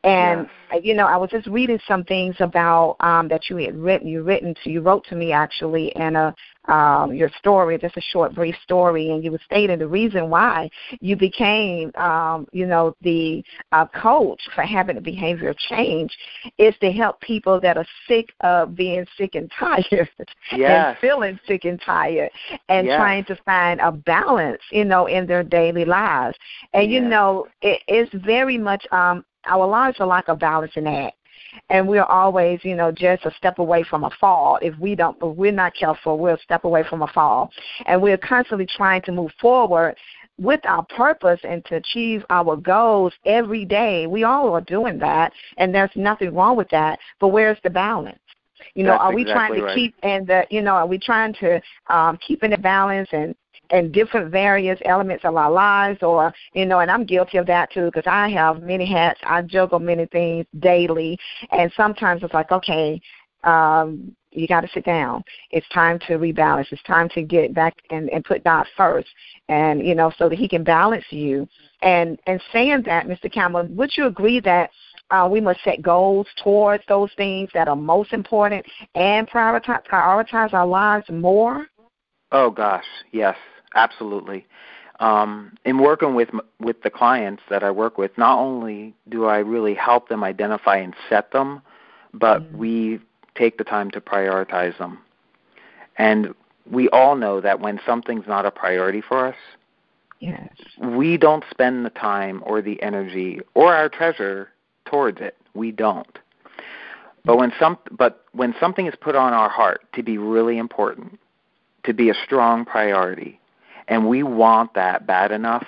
And 0.07 0.49
yes. 0.73 0.83
you 0.85 0.95
know, 0.95 1.07
I 1.07 1.17
was 1.17 1.31
just 1.31 1.49
reading 1.49 1.81
some 1.89 2.05
things 2.05 2.37
about 2.39 2.97
um, 3.01 3.27
that 3.29 3.51
you 3.51 3.57
had 3.57 3.77
written. 3.77 4.07
You 4.07 4.23
written 4.23 4.55
to 4.63 4.71
you 4.71 4.81
wrote 4.81 5.05
to 5.07 5.17
me 5.17 5.33
actually 5.33 5.89
in 5.97 6.15
a 6.15 6.33
um, 6.69 7.15
your 7.15 7.31
story, 7.39 7.79
just 7.79 7.97
a 7.97 8.01
short, 8.01 8.35
brief 8.35 8.57
story, 8.63 9.11
and 9.11 9.23
you 9.23 9.37
stating 9.45 9.79
the 9.79 9.87
reason 9.87 10.31
why 10.31 10.69
you 11.01 11.17
became, 11.17 11.91
um, 11.97 12.47
you 12.53 12.67
know, 12.67 12.95
the 13.03 13.43
uh, 13.73 13.87
coach 13.87 14.41
for 14.55 14.63
having 14.63 14.97
and 14.97 15.05
behavior 15.05 15.55
change 15.69 16.17
is 16.59 16.75
to 16.81 16.91
help 16.91 17.21
people 17.21 17.61
that 17.61 17.77
are 17.77 17.87
sick 18.09 18.31
of 18.41 18.75
being 18.75 19.05
sick 19.17 19.35
and 19.35 19.51
tired 19.59 19.85
yes. 20.57 20.97
and 20.97 20.99
feeling 21.01 21.39
sick 21.47 21.65
and 21.65 21.81
tired 21.81 22.31
and 22.69 22.87
yes. 22.87 22.97
trying 22.97 23.25
to 23.25 23.37
find 23.45 23.81
a 23.81 23.93
balance, 23.93 24.63
you 24.71 24.85
know, 24.85 25.07
in 25.07 25.27
their 25.27 25.43
daily 25.43 25.85
lives. 25.85 26.37
And 26.73 26.91
you 26.91 27.01
Yes. 27.01 27.11
know, 27.11 27.47
it 27.63 27.83
is 27.89 28.09
very 28.25 28.57
much 28.59 28.87
um, 28.91 29.25
our 29.45 29.67
lives 29.67 29.99
are 30.01 30.07
like 30.07 30.29
a 30.29 30.37
balancing 30.37 30.87
act 30.87 31.17
and 31.71 31.87
we're 31.87 32.05
always, 32.05 32.61
you 32.63 32.75
know, 32.75 32.91
just 32.93 33.25
a 33.25 33.31
step 33.37 33.59
away 33.59 33.83
from 33.83 34.05
a 34.05 34.11
fall. 34.21 34.59
If 34.63 34.79
we 34.79 34.95
don't, 34.95 35.17
if 35.23 35.37
we're 35.37 35.53
not 35.53 35.75
careful, 35.75 36.19
we'll 36.19 36.39
step 36.39 36.65
away 36.65 36.85
from 36.89 37.03
a 37.03 37.09
fall, 37.09 37.51
and 37.87 38.01
we're 38.01 38.19
constantly 38.19 38.67
trying 38.67 39.03
to 39.03 39.13
move 39.13 39.31
forward 39.41 39.97
with 40.39 40.61
our 40.65 40.85
purpose 40.85 41.41
and 41.45 41.65
to 41.65 41.77
achieve 41.77 42.25
our 42.31 42.57
goals 42.57 43.13
every 43.25 43.65
day. 43.65 44.07
We 44.07 44.25
all 44.25 44.53
are 44.55 44.61
doing 44.61 44.99
that, 44.99 45.33
and 45.57 45.75
there's 45.75 45.91
nothing 45.95 46.35
wrong 46.35 46.57
with 46.57 46.69
that. 46.71 46.99
But 47.21 47.29
where's 47.29 47.59
the 47.63 47.71
balance? 47.71 48.19
You 48.75 48.85
know, 48.85 48.93
That's 48.93 49.03
are 49.03 49.15
we 49.15 49.23
exactly 49.23 49.59
trying 49.59 49.61
to 49.61 49.67
right. 49.67 49.75
keep 49.75 49.95
and 50.03 50.27
the, 50.27 50.47
you 50.51 50.63
know, 50.63 50.73
are 50.73 50.87
we 50.87 50.99
trying 50.99 51.35
to 51.35 51.61
um, 51.89 52.19
keep 52.27 52.43
in 52.43 52.51
the 52.51 52.59
balance 52.59 53.09
and 53.13 53.35
and 53.71 53.93
different 53.93 54.31
various 54.31 54.79
elements 54.85 55.25
of 55.25 55.37
our 55.37 55.51
lives 55.51 56.03
or 56.03 56.33
you 56.53 56.67
know 56.67 56.81
and 56.81 56.91
i'm 56.91 57.05
guilty 57.05 57.39
of 57.39 57.47
that 57.47 57.71
too 57.73 57.87
because 57.87 58.07
i 58.07 58.29
have 58.29 58.63
many 58.63 58.87
hats. 58.87 59.21
I 59.25 59.43
juggle 59.43 59.79
many 59.79 60.07
things 60.07 60.47
daily. 60.61 61.19
And 61.51 61.73
sometimes 61.77 62.23
it's 62.23 62.35
like 62.35 62.53
okay 62.53 63.01
um 63.45 64.15
you 64.33 64.47
got 64.47 64.61
to 64.61 64.69
sit 64.69 64.85
down. 64.85 65.25
It's 65.51 65.67
time 65.71 65.99
to 66.01 66.19
rebalance. 66.19 66.67
It's 66.71 66.83
time 66.83 67.09
to 67.15 67.23
get 67.23 67.55
back 67.55 67.75
and, 67.89 68.11
and 68.11 68.23
put 68.23 68.45
god 68.45 68.67
first. 68.77 69.09
And 69.49 69.87
you 69.87 69.95
know 69.95 70.13
so 70.19 70.29
that 70.29 70.39
he 70.39 70.49
can 70.49 70.65
balance 70.65 71.05
you. 71.11 71.49
And 71.83 72.19
and 72.27 72.41
saying 72.53 72.83
that 72.87 73.07
mr 73.07 73.33
campbell 73.33 73.67
would 73.71 73.97
you 73.97 74.07
agree 74.07 74.41
that 74.41 74.71
uh, 75.11 75.29
we 75.31 75.41
must 75.41 75.63
set 75.63 75.83
goals 75.83 76.27
towards 76.43 76.83
those 76.89 77.11
things 77.17 77.49
that 77.55 77.69
are 77.69 77.77
most 77.77 78.13
important 78.13 78.67
and 78.95 79.29
prioritize 79.29 79.87
prioritize 79.87 80.53
our 80.53 80.67
lives 80.67 81.07
more? 81.09 81.67
Oh 82.33 82.51
gosh, 82.51 82.85
yes, 83.13 83.37
absolutely. 83.75 84.47
Um, 85.01 85.57
in 85.65 85.79
working 85.79 86.15
with 86.15 86.31
with 86.59 86.83
the 86.83 86.91
clients 86.91 87.43
that 87.51 87.63
I 87.63 87.71
work 87.71 87.99
with, 87.99 88.17
not 88.17 88.39
only 88.39 88.95
do 89.09 89.27
I 89.27 89.39
really 89.39 89.75
help 89.75 90.09
them 90.09 90.25
identify 90.25 90.77
and 90.77 90.95
set 91.09 91.31
them, 91.33 91.61
but 92.15 92.43
Mhm. 92.43 92.57
we 92.57 93.01
take 93.35 93.59
the 93.59 93.65
time 93.65 93.91
to 93.91 94.01
prioritize 94.01 94.77
them. 94.79 94.99
And 95.99 96.35
we 96.71 96.89
all 96.89 97.15
know 97.15 97.41
that 97.41 97.61
when 97.61 97.79
something's 97.85 98.27
not 98.27 98.47
a 98.47 98.51
priority 98.51 99.03
for 99.03 99.27
us, 99.27 99.37
yes 100.21 100.49
we 100.79 101.17
don't 101.17 101.45
spend 101.51 101.85
the 101.85 101.91
time 101.91 102.43
or 102.45 102.61
the 102.61 102.81
energy 102.83 103.41
or 103.55 103.75
our 103.75 103.89
treasure 103.89 104.51
towards 104.85 105.21
it. 105.21 105.37
We 105.55 105.73
don't. 105.73 106.19
But 107.25 107.39
when 107.39 107.53
some 107.59 107.79
but 107.91 108.25
when 108.33 108.55
something 108.61 108.87
is 108.87 108.95
put 109.01 109.17
on 109.17 109.33
our 109.33 109.49
heart 109.49 109.81
to 109.95 110.03
be 110.03 110.19
really 110.19 110.59
important, 110.59 111.19
to 111.85 111.93
be 111.93 112.11
a 112.11 112.15
strong 112.25 112.65
priority, 112.65 113.41
and 113.89 114.09
we 114.09 114.23
want 114.23 114.75
that 114.75 115.07
bad 115.07 115.33
enough, 115.33 115.67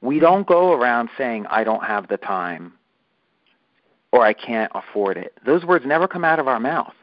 we 0.00 0.16
mm-hmm. 0.16 0.24
don't 0.24 0.46
go 0.46 0.72
around 0.72 1.10
saying 1.16 1.46
I 1.46 1.64
don't 1.64 1.84
have 1.84 2.08
the 2.08 2.16
time 2.16 2.72
or 4.12 4.24
I 4.24 4.32
can't 4.32 4.72
afford 4.74 5.16
it. 5.16 5.34
Those 5.46 5.64
words 5.64 5.84
never 5.86 6.08
come 6.08 6.24
out 6.24 6.38
of 6.38 6.48
our 6.48 6.60
mouth. 6.60 6.94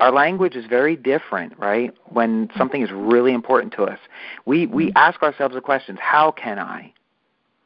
Our 0.00 0.10
language 0.10 0.56
is 0.56 0.64
very 0.64 0.96
different, 0.96 1.58
right? 1.58 1.94
When 2.06 2.48
mm-hmm. 2.48 2.58
something 2.58 2.82
is 2.82 2.90
really 2.90 3.32
important 3.32 3.72
to 3.74 3.84
us. 3.84 3.98
We 4.46 4.66
we 4.66 4.86
mm-hmm. 4.86 4.96
ask 4.96 5.22
ourselves 5.22 5.54
the 5.54 5.60
questions, 5.60 5.98
how 6.00 6.30
can 6.30 6.58
I? 6.58 6.92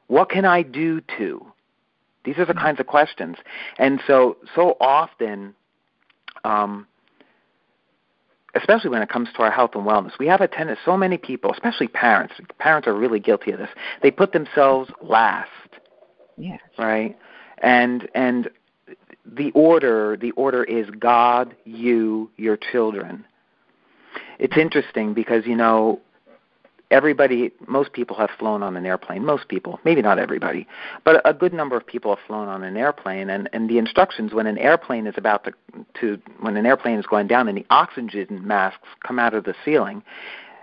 What 0.08 0.30
can 0.30 0.44
I 0.44 0.62
do 0.62 1.00
to? 1.18 1.46
These 2.24 2.38
are 2.38 2.44
the 2.44 2.54
kinds 2.54 2.80
of 2.80 2.86
questions. 2.86 3.36
And 3.78 4.00
so 4.06 4.36
so 4.54 4.76
often 4.80 5.54
um 6.44 6.86
especially 8.54 8.90
when 8.90 9.02
it 9.02 9.08
comes 9.08 9.28
to 9.36 9.42
our 9.42 9.50
health 9.50 9.72
and 9.74 9.84
wellness, 9.84 10.12
we 10.18 10.26
have 10.26 10.40
a 10.40 10.48
tendency, 10.48 10.80
so 10.84 10.96
many 10.96 11.18
people, 11.18 11.52
especially 11.52 11.88
parents, 11.88 12.34
parents 12.58 12.86
are 12.86 12.94
really 12.94 13.20
guilty 13.20 13.52
of 13.52 13.58
this. 13.58 13.70
They 14.02 14.10
put 14.10 14.32
themselves 14.32 14.90
last, 15.02 15.50
yes 16.36 16.60
right? 16.78 17.16
And 17.58 18.08
and 18.14 18.50
the 19.26 19.50
order, 19.52 20.16
the 20.16 20.32
order 20.32 20.64
is 20.64 20.88
God, 20.98 21.56
you, 21.64 22.30
your 22.36 22.56
children. 22.56 23.24
It's 24.38 24.56
interesting 24.56 25.14
because 25.14 25.46
you 25.46 25.56
know 25.56 26.00
everybody, 26.94 27.50
most 27.66 27.92
people 27.92 28.16
have 28.16 28.30
flown 28.38 28.62
on 28.62 28.76
an 28.76 28.86
airplane. 28.86 29.24
Most 29.24 29.48
people, 29.48 29.80
maybe 29.84 30.00
not 30.00 30.18
everybody, 30.18 30.66
but 31.04 31.20
a 31.24 31.34
good 31.34 31.52
number 31.52 31.76
of 31.76 31.84
people 31.86 32.14
have 32.14 32.24
flown 32.26 32.48
on 32.48 32.62
an 32.62 32.76
airplane. 32.76 33.28
And, 33.28 33.48
and 33.52 33.68
the 33.68 33.78
instructions 33.78 34.32
when 34.32 34.46
an 34.46 34.58
airplane 34.58 35.06
is 35.06 35.14
about 35.16 35.44
to, 35.44 35.52
to, 36.00 36.22
when 36.40 36.56
an 36.56 36.64
airplane 36.64 36.98
is 36.98 37.06
going 37.06 37.26
down 37.26 37.48
and 37.48 37.58
the 37.58 37.66
oxygen 37.70 38.46
masks 38.46 38.88
come 39.06 39.18
out 39.18 39.34
of 39.34 39.44
the 39.44 39.54
ceiling, 39.64 40.02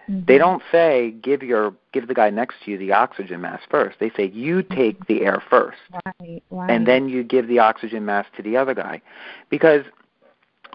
they 0.08 0.14
mm-hmm. 0.14 0.38
don't 0.38 0.64
say 0.72 1.12
give 1.22 1.44
your 1.44 1.74
give 1.94 2.08
the 2.08 2.14
guy 2.14 2.30
next 2.30 2.56
to 2.64 2.72
you 2.72 2.78
the 2.78 2.92
oxygen 2.92 3.42
mask 3.42 3.64
first. 3.70 4.00
They 4.00 4.10
say 4.18 4.30
you 4.30 4.58
mm-hmm. 4.58 4.74
take 4.74 5.08
the 5.08 5.22
air 5.22 5.42
first, 5.50 5.78
right 6.06 6.44
right 6.50 6.72
and 6.72 6.88
then 6.88 7.08
you 7.08 7.24
give 7.24 7.48
the 7.48 7.60
oxygen 7.60 8.04
mask 8.06 8.34
to 8.38 8.42
the 8.42 8.58
other 8.58 8.74
guy, 8.74 9.02
because 9.50 9.84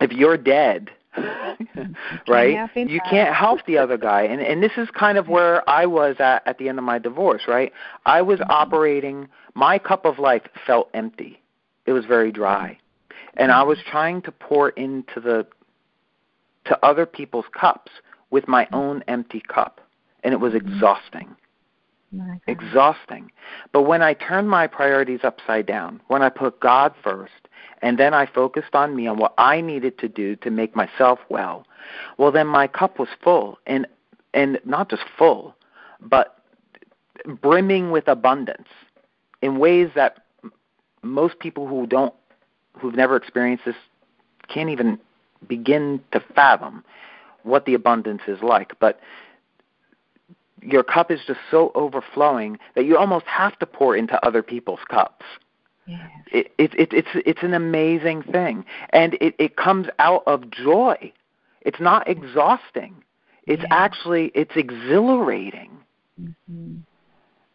if 0.01 0.13
you're 0.13 0.37
dead, 0.37 0.91
right, 2.29 2.69
you 2.75 3.01
can't 3.09 3.35
help 3.35 3.65
the 3.67 3.79
other 3.79 3.97
guy. 3.97 4.23
And 4.23 4.41
and 4.41 4.63
this 4.63 4.73
is 4.77 4.89
kind 4.91 5.19
of 5.19 5.29
where 5.29 5.69
I 5.69 5.87
was 5.87 6.17
at 6.19 6.47
at 6.47 6.59
the 6.59 6.69
end 6.69 6.79
of 6.79 6.85
my 6.85 6.99
divorce, 6.99 7.43
right? 7.49 7.73
I 8.05 8.23
was 8.23 8.41
operating. 8.49 9.29
My 9.55 9.79
cup 9.79 10.05
of 10.05 10.19
life 10.19 10.43
felt 10.67 10.91
empty. 10.95 11.41
It 11.87 11.93
was 11.93 12.05
very 12.05 12.33
dry, 12.33 12.79
and 13.37 13.53
I 13.53 13.63
was 13.63 13.79
trying 13.91 14.23
to 14.23 14.33
pour 14.33 14.71
into 14.71 15.21
the 15.21 15.47
to 16.67 16.85
other 16.85 17.07
people's 17.07 17.47
cups 17.59 17.93
with 18.31 18.49
my 18.49 18.67
own 18.73 19.03
empty 19.09 19.43
cup, 19.49 19.81
and 20.25 20.35
it 20.35 20.41
was 20.41 20.55
exhausting 20.55 21.37
exhausting. 22.47 23.31
But 23.73 23.83
when 23.83 24.03
I 24.03 24.15
turned 24.15 24.49
my 24.49 24.67
priorities 24.67 25.21
upside 25.23 25.67
down, 25.67 26.01
when 26.09 26.23
I 26.23 26.29
put 26.29 26.61
God 26.61 26.95
first, 27.03 27.46
and 27.83 27.99
then 27.99 28.15
I 28.15 28.27
focused 28.27 28.75
on 28.75 28.97
me 28.97 29.07
and 29.07 29.19
what 29.19 29.35
I 29.39 29.61
needed 29.61 29.99
to 29.99 30.09
do 30.09 30.37
to 30.37 30.51
make 30.51 30.75
myself 30.75 31.19
well, 31.29 31.67
well 32.19 32.33
then 32.33 32.47
my 32.47 32.67
cup 32.67 32.99
was 32.99 33.09
full 33.23 33.59
and 33.67 33.87
and 34.35 34.61
not 34.65 34.91
just 34.91 35.05
full, 35.17 35.55
but 36.01 36.43
brimming 37.27 37.91
with 37.91 38.07
abundance 38.07 38.69
in 39.43 39.59
ways 39.59 39.91
that 39.95 40.25
most 41.03 41.39
people 41.39 41.67
who 41.67 41.87
don't 41.87 42.15
who've 42.79 42.95
never 42.95 43.17
experienced 43.17 43.65
this 43.65 43.77
can't 44.49 44.69
even 44.69 44.99
begin 45.49 46.01
to 46.13 46.21
fathom 46.35 46.85
what 47.43 47.65
the 47.65 47.75
abundance 47.75 48.23
is 48.27 48.43
like. 48.43 48.79
But 48.81 49.01
your 50.63 50.83
cup 50.83 51.11
is 51.11 51.21
just 51.27 51.41
so 51.51 51.71
overflowing 51.75 52.59
that 52.75 52.85
you 52.85 52.97
almost 52.97 53.27
have 53.27 53.59
to 53.61 53.67
pour 53.67 53.97
into 53.97 54.25
other 54.25 54.43
people's 54.43 54.81
cups. 54.89 55.25
Yes. 55.87 56.11
It, 56.33 56.53
it, 56.59 56.75
it, 56.79 56.93
it's 56.93 57.09
it's 57.15 57.43
an 57.43 57.55
amazing 57.55 58.23
thing, 58.23 58.65
and 58.91 59.15
it, 59.15 59.35
it 59.39 59.57
comes 59.57 59.87
out 59.99 60.23
of 60.27 60.51
joy. 60.51 61.13
It's 61.63 61.81
not 61.81 62.09
exhausting. 62.09 62.97
It's 63.47 63.63
Yeah. 63.63 63.69
actually 63.71 64.33
it's 64.35 64.57
exhilarating, 64.57 65.71
Mhm. 66.21 66.83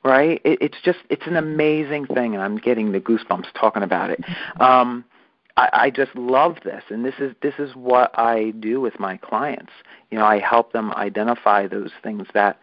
right? 0.03 0.41
It, 0.45 0.59
it's 0.61 0.81
just 0.81 0.99
it's 1.09 1.27
an 1.27 1.35
amazing 1.35 2.05
thing, 2.07 2.33
and 2.33 2.41
I'm 2.43 2.57
getting 2.57 2.91
the 2.93 3.01
goosebumps 3.01 3.47
talking 3.53 3.83
about 3.83 4.09
it. 4.09 4.23
Um, 4.59 5.03
I, 5.57 5.69
I 5.73 5.89
just 5.89 6.15
love 6.15 6.57
this, 6.63 6.83
and 6.89 7.03
this 7.03 7.15
is 7.19 7.35
this 7.41 7.55
is 7.59 7.75
what 7.75 8.17
I 8.17 8.51
do 8.59 8.79
with 8.79 8.99
my 8.99 9.17
clients. 9.17 9.73
You 10.09 10.17
know, 10.19 10.25
I 10.25 10.39
help 10.39 10.71
them 10.71 10.93
identify 10.93 11.67
those 11.67 11.91
things 12.01 12.27
that 12.33 12.57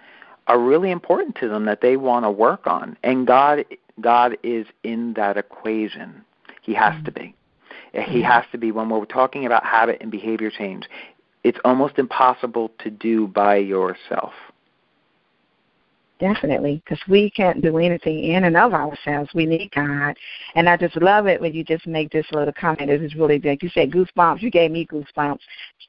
are 0.46 0.58
really 0.58 0.90
important 0.90 1.36
to 1.36 1.48
them 1.48 1.66
that 1.66 1.82
they 1.82 1.96
want 1.98 2.24
to 2.24 2.30
work 2.30 2.66
on, 2.66 2.96
and 3.02 3.26
God 3.26 3.64
God 4.00 4.36
is 4.42 4.66
in 4.82 5.14
that 5.14 5.36
equation. 5.36 6.24
He 6.62 6.74
has 6.74 6.94
mm. 6.94 7.04
to 7.06 7.12
be. 7.12 7.34
He 7.92 8.22
has 8.22 8.44
to 8.52 8.58
be 8.58 8.70
when 8.70 8.90
we're 8.90 9.04
talking 9.06 9.46
about 9.46 9.64
habit 9.64 9.98
and 10.00 10.10
behavior 10.10 10.50
change. 10.50 10.88
It's 11.42 11.58
almost 11.64 11.98
impossible 11.98 12.70
to 12.80 12.90
do 12.90 13.26
by 13.26 13.56
yourself. 13.56 14.32
Definitely, 16.18 16.82
because 16.84 17.02
we 17.08 17.30
can't 17.30 17.62
do 17.62 17.78
anything 17.78 18.22
in 18.24 18.44
and 18.44 18.56
of 18.56 18.74
ourselves. 18.74 19.30
We 19.34 19.46
need 19.46 19.70
God, 19.74 20.16
and 20.54 20.68
I 20.68 20.76
just 20.76 20.96
love 20.96 21.26
it 21.26 21.40
when 21.40 21.52
you 21.52 21.64
just 21.64 21.86
make 21.86 22.10
this 22.10 22.26
little 22.32 22.52
comment. 22.52 22.90
It 22.90 23.02
is 23.02 23.14
really 23.14 23.38
big. 23.38 23.62
You 23.62 23.70
said 23.70 23.90
goosebumps. 23.90 24.42
You 24.42 24.50
gave 24.50 24.70
me 24.70 24.86
goosebumps. 24.86 25.38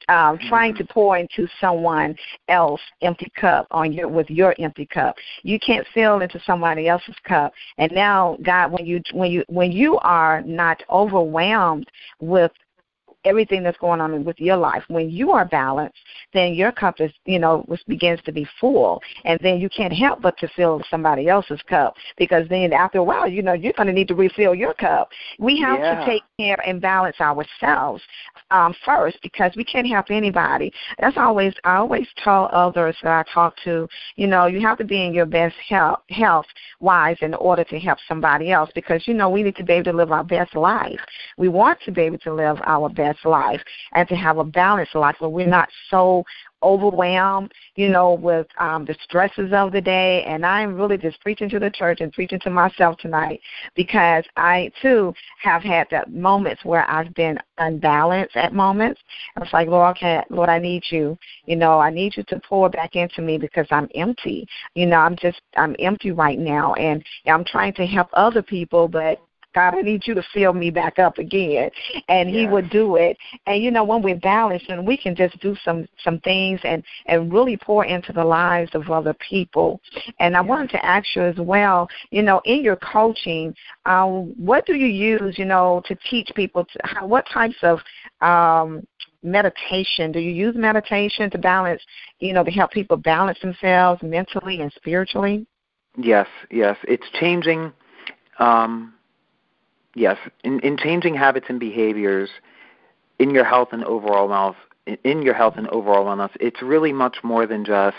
Um, 0.08 0.38
mm-hmm. 0.38 0.48
Trying 0.48 0.74
to 0.76 0.84
pour 0.84 1.18
into 1.18 1.46
someone 1.60 2.14
else 2.48 2.80
empty 3.02 3.30
cup 3.36 3.66
on 3.70 3.92
your 3.92 4.08
with 4.08 4.30
your 4.30 4.54
empty 4.58 4.86
cup. 4.86 5.16
You 5.42 5.58
can't 5.58 5.86
fill 5.92 6.20
into 6.20 6.40
somebody 6.46 6.88
else's 6.88 7.16
cup. 7.24 7.52
And 7.78 7.92
now, 7.92 8.36
God, 8.42 8.72
when 8.72 8.86
you 8.86 9.00
when 9.12 9.30
you 9.30 9.44
when 9.48 9.72
you 9.72 9.98
are 9.98 10.42
not 10.42 10.82
overwhelmed 10.90 11.88
with 12.20 12.52
everything 13.24 13.62
that's 13.62 13.78
going 13.78 14.00
on 14.00 14.24
with 14.24 14.38
your 14.40 14.56
life. 14.56 14.82
When 14.88 15.10
you 15.10 15.30
are 15.32 15.44
balanced, 15.44 15.98
then 16.32 16.54
your 16.54 16.72
cup 16.72 17.00
is, 17.00 17.12
you 17.24 17.38
know, 17.38 17.66
begins 17.86 18.20
to 18.24 18.32
be 18.32 18.46
full, 18.60 19.00
and 19.24 19.38
then 19.42 19.58
you 19.58 19.68
can't 19.68 19.92
help 19.92 20.22
but 20.22 20.36
to 20.38 20.48
fill 20.56 20.82
somebody 20.90 21.28
else's 21.28 21.60
cup 21.68 21.94
because 22.16 22.48
then 22.48 22.72
after 22.72 22.98
a 22.98 23.04
while, 23.04 23.28
you 23.28 23.42
know, 23.42 23.52
you're 23.52 23.72
going 23.74 23.86
to 23.86 23.92
need 23.92 24.08
to 24.08 24.14
refill 24.14 24.54
your 24.54 24.74
cup. 24.74 25.08
We 25.38 25.60
have 25.60 25.80
yeah. 25.80 26.00
to 26.00 26.06
take 26.06 26.22
care 26.38 26.58
and 26.66 26.80
balance 26.80 27.20
ourselves 27.20 28.02
um, 28.50 28.74
first 28.84 29.18
because 29.22 29.52
we 29.56 29.64
can't 29.64 29.86
help 29.86 30.06
anybody. 30.10 30.72
That's 30.98 31.16
always 31.16 31.54
I 31.64 31.76
always 31.76 32.06
tell 32.22 32.48
others 32.52 32.96
that 33.02 33.26
I 33.26 33.32
talk 33.32 33.54
to, 33.64 33.88
you 34.16 34.26
know, 34.26 34.46
you 34.46 34.60
have 34.60 34.78
to 34.78 34.84
be 34.84 35.04
in 35.04 35.14
your 35.14 35.26
best 35.26 35.56
health 35.68 36.00
health 36.08 36.46
wise 36.80 37.16
in 37.20 37.34
order 37.34 37.64
to 37.64 37.78
help 37.78 37.98
somebody 38.08 38.50
else 38.50 38.70
because 38.74 39.06
you 39.06 39.14
know 39.14 39.28
we 39.28 39.42
need 39.42 39.56
to 39.56 39.64
be 39.64 39.74
able 39.74 39.92
to 39.92 39.96
live 39.96 40.12
our 40.12 40.24
best 40.24 40.54
life. 40.54 41.00
We 41.36 41.48
want 41.48 41.78
to 41.84 41.92
be 41.92 42.02
able 42.02 42.18
to 42.18 42.34
live 42.34 42.58
our 42.64 42.88
best 42.88 43.09
life 43.24 43.60
and 43.92 44.08
to 44.08 44.16
have 44.16 44.38
a 44.38 44.44
balanced 44.44 44.94
life 44.94 45.16
where 45.18 45.30
we're 45.30 45.46
not 45.46 45.68
so 45.88 46.24
overwhelmed, 46.62 47.52
you 47.76 47.88
know, 47.88 48.14
with 48.14 48.46
um, 48.58 48.84
the 48.84 48.94
stresses 49.02 49.52
of 49.52 49.72
the 49.72 49.80
day. 49.80 50.22
And 50.24 50.44
I'm 50.44 50.74
really 50.74 50.98
just 50.98 51.20
preaching 51.20 51.48
to 51.50 51.58
the 51.58 51.70
church 51.70 52.00
and 52.00 52.12
preaching 52.12 52.40
to 52.40 52.50
myself 52.50 52.98
tonight 52.98 53.40
because 53.74 54.24
I 54.36 54.70
too 54.82 55.14
have 55.42 55.62
had 55.62 55.86
that 55.90 56.12
moments 56.12 56.64
where 56.64 56.88
I've 56.90 57.14
been 57.14 57.38
unbalanced 57.58 58.36
at 58.36 58.52
moments. 58.52 59.00
I 59.36 59.40
was 59.40 59.48
like, 59.52 59.68
Lord, 59.68 59.96
okay, 59.96 60.22
Lord, 60.30 60.48
I 60.48 60.58
need 60.58 60.82
you. 60.90 61.16
You 61.46 61.56
know, 61.56 61.78
I 61.78 61.90
need 61.90 62.16
you 62.16 62.24
to 62.24 62.40
pour 62.48 62.68
back 62.68 62.96
into 62.96 63.22
me 63.22 63.38
because 63.38 63.66
I'm 63.70 63.88
empty. 63.94 64.46
You 64.74 64.86
know, 64.86 64.96
I'm 64.96 65.16
just 65.16 65.40
I'm 65.56 65.74
empty 65.78 66.12
right 66.12 66.38
now, 66.38 66.74
and 66.74 67.02
I'm 67.26 67.44
trying 67.44 67.74
to 67.74 67.86
help 67.86 68.08
other 68.12 68.42
people, 68.42 68.88
but 68.88 69.20
God, 69.54 69.74
I 69.74 69.80
need 69.80 70.06
you 70.06 70.14
to 70.14 70.22
fill 70.32 70.52
me 70.52 70.70
back 70.70 70.98
up 70.98 71.18
again. 71.18 71.70
And 72.08 72.28
he 72.28 72.46
would 72.46 72.70
do 72.70 72.96
it. 72.96 73.16
And 73.46 73.62
you 73.62 73.70
know, 73.70 73.84
when 73.84 74.02
we're 74.02 74.16
balanced 74.16 74.68
and 74.68 74.86
we 74.86 74.96
can 74.96 75.16
just 75.16 75.38
do 75.40 75.56
some 75.64 75.86
some 76.04 76.20
things 76.20 76.60
and 76.64 76.82
and 77.06 77.32
really 77.32 77.56
pour 77.56 77.84
into 77.84 78.12
the 78.12 78.24
lives 78.24 78.70
of 78.74 78.90
other 78.90 79.14
people. 79.14 79.80
And 80.18 80.36
I 80.36 80.40
wanted 80.40 80.70
to 80.70 80.84
ask 80.84 81.16
you 81.16 81.22
as 81.22 81.36
well, 81.38 81.88
you 82.10 82.22
know, 82.22 82.40
in 82.44 82.62
your 82.62 82.76
coaching, 82.76 83.54
um, 83.86 84.34
what 84.36 84.66
do 84.66 84.74
you 84.74 84.86
use, 84.86 85.38
you 85.38 85.44
know, 85.44 85.82
to 85.86 85.96
teach 86.08 86.30
people 86.34 86.64
to 86.64 86.78
how, 86.84 87.06
what 87.06 87.26
types 87.32 87.56
of 87.62 87.80
um 88.20 88.86
meditation 89.22 90.12
do 90.12 90.18
you 90.18 90.30
use 90.30 90.54
meditation 90.56 91.30
to 91.30 91.36
balance 91.36 91.82
you 92.20 92.32
know 92.32 92.42
to 92.42 92.50
help 92.50 92.70
people 92.70 92.96
balance 92.96 93.38
themselves 93.40 94.02
mentally 94.02 94.62
and 94.62 94.72
spiritually 94.72 95.46
yes 95.98 96.26
yes 96.50 96.76
it's 96.84 97.04
changing 97.20 97.70
um 98.38 98.94
yes, 99.94 100.16
in, 100.44 100.60
in 100.60 100.76
changing 100.76 101.14
habits 101.14 101.46
and 101.48 101.60
behaviors 101.60 102.30
in 103.18 103.30
your 103.30 103.44
health 103.44 103.68
and 103.72 103.84
overall 103.84 104.28
health, 104.28 104.56
in 105.04 105.22
your 105.22 105.34
health 105.34 105.54
and 105.56 105.68
overall 105.68 106.04
wellness, 106.04 106.30
it's 106.40 106.62
really 106.62 106.92
much 106.92 107.18
more 107.22 107.46
than 107.46 107.64
just 107.64 107.96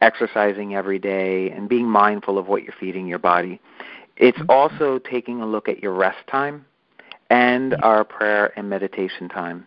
exercising 0.00 0.74
every 0.74 0.98
day 0.98 1.50
and 1.50 1.68
being 1.68 1.86
mindful 1.86 2.38
of 2.38 2.48
what 2.48 2.62
you're 2.62 2.74
feeding 2.78 3.06
your 3.06 3.18
body. 3.18 3.60
It's 4.16 4.38
mm-hmm. 4.38 4.50
also 4.50 4.98
taking 4.98 5.40
a 5.40 5.46
look 5.46 5.68
at 5.68 5.82
your 5.82 5.92
rest 5.92 6.26
time 6.30 6.64
and 7.30 7.74
our 7.82 8.04
prayer 8.04 8.52
and 8.58 8.68
meditation 8.68 9.28
time. 9.28 9.66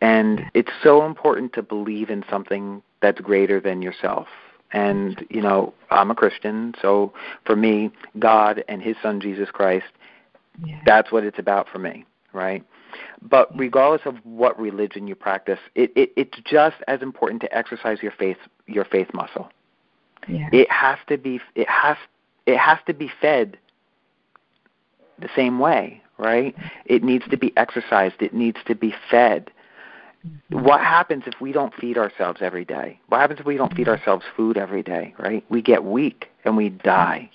And 0.00 0.42
it's 0.54 0.70
so 0.82 1.04
important 1.04 1.52
to 1.54 1.62
believe 1.62 2.10
in 2.10 2.24
something 2.30 2.82
that's 3.02 3.20
greater 3.20 3.60
than 3.60 3.82
yourself. 3.82 4.28
And, 4.72 5.24
you 5.30 5.40
know, 5.40 5.72
I'm 5.90 6.10
a 6.10 6.14
Christian, 6.14 6.74
so 6.82 7.12
for 7.44 7.54
me, 7.54 7.90
God 8.18 8.64
and 8.68 8.82
His 8.82 8.96
Son, 9.02 9.20
Jesus 9.20 9.48
Christ, 9.50 9.86
yeah. 10.62 10.80
That's 10.86 11.10
what 11.10 11.24
it's 11.24 11.38
about 11.38 11.68
for 11.68 11.78
me, 11.78 12.04
right? 12.32 12.64
But 13.22 13.56
regardless 13.58 14.02
of 14.04 14.16
what 14.24 14.58
religion 14.58 15.08
you 15.08 15.14
practice, 15.14 15.58
it, 15.74 15.92
it 15.96 16.12
it's 16.16 16.38
just 16.44 16.76
as 16.86 17.02
important 17.02 17.40
to 17.42 17.56
exercise 17.56 17.98
your 18.02 18.12
faith 18.12 18.36
your 18.66 18.84
faith 18.84 19.08
muscle. 19.12 19.50
Yeah. 20.28 20.48
It 20.52 20.70
has 20.70 20.98
to 21.08 21.18
be 21.18 21.40
it 21.54 21.68
has 21.68 21.96
it 22.46 22.56
has 22.56 22.78
to 22.86 22.94
be 22.94 23.10
fed 23.20 23.58
the 25.18 25.28
same 25.34 25.58
way, 25.58 26.02
right? 26.18 26.54
It 26.86 27.02
needs 27.02 27.24
to 27.30 27.36
be 27.36 27.52
exercised, 27.56 28.16
it 28.20 28.34
needs 28.34 28.58
to 28.66 28.74
be 28.74 28.94
fed. 29.10 29.50
Mm-hmm. 30.26 30.64
What 30.64 30.80
happens 30.80 31.24
if 31.26 31.40
we 31.40 31.52
don't 31.52 31.74
feed 31.74 31.98
ourselves 31.98 32.40
every 32.40 32.64
day? 32.64 32.98
What 33.08 33.20
happens 33.20 33.40
if 33.40 33.46
we 33.46 33.56
don't 33.56 33.74
feed 33.74 33.86
mm-hmm. 33.86 33.90
ourselves 33.90 34.24
food 34.36 34.56
every 34.56 34.82
day, 34.82 35.14
right? 35.18 35.44
We 35.50 35.62
get 35.62 35.84
weak 35.84 36.30
and 36.44 36.56
we 36.56 36.70
die. 36.70 37.30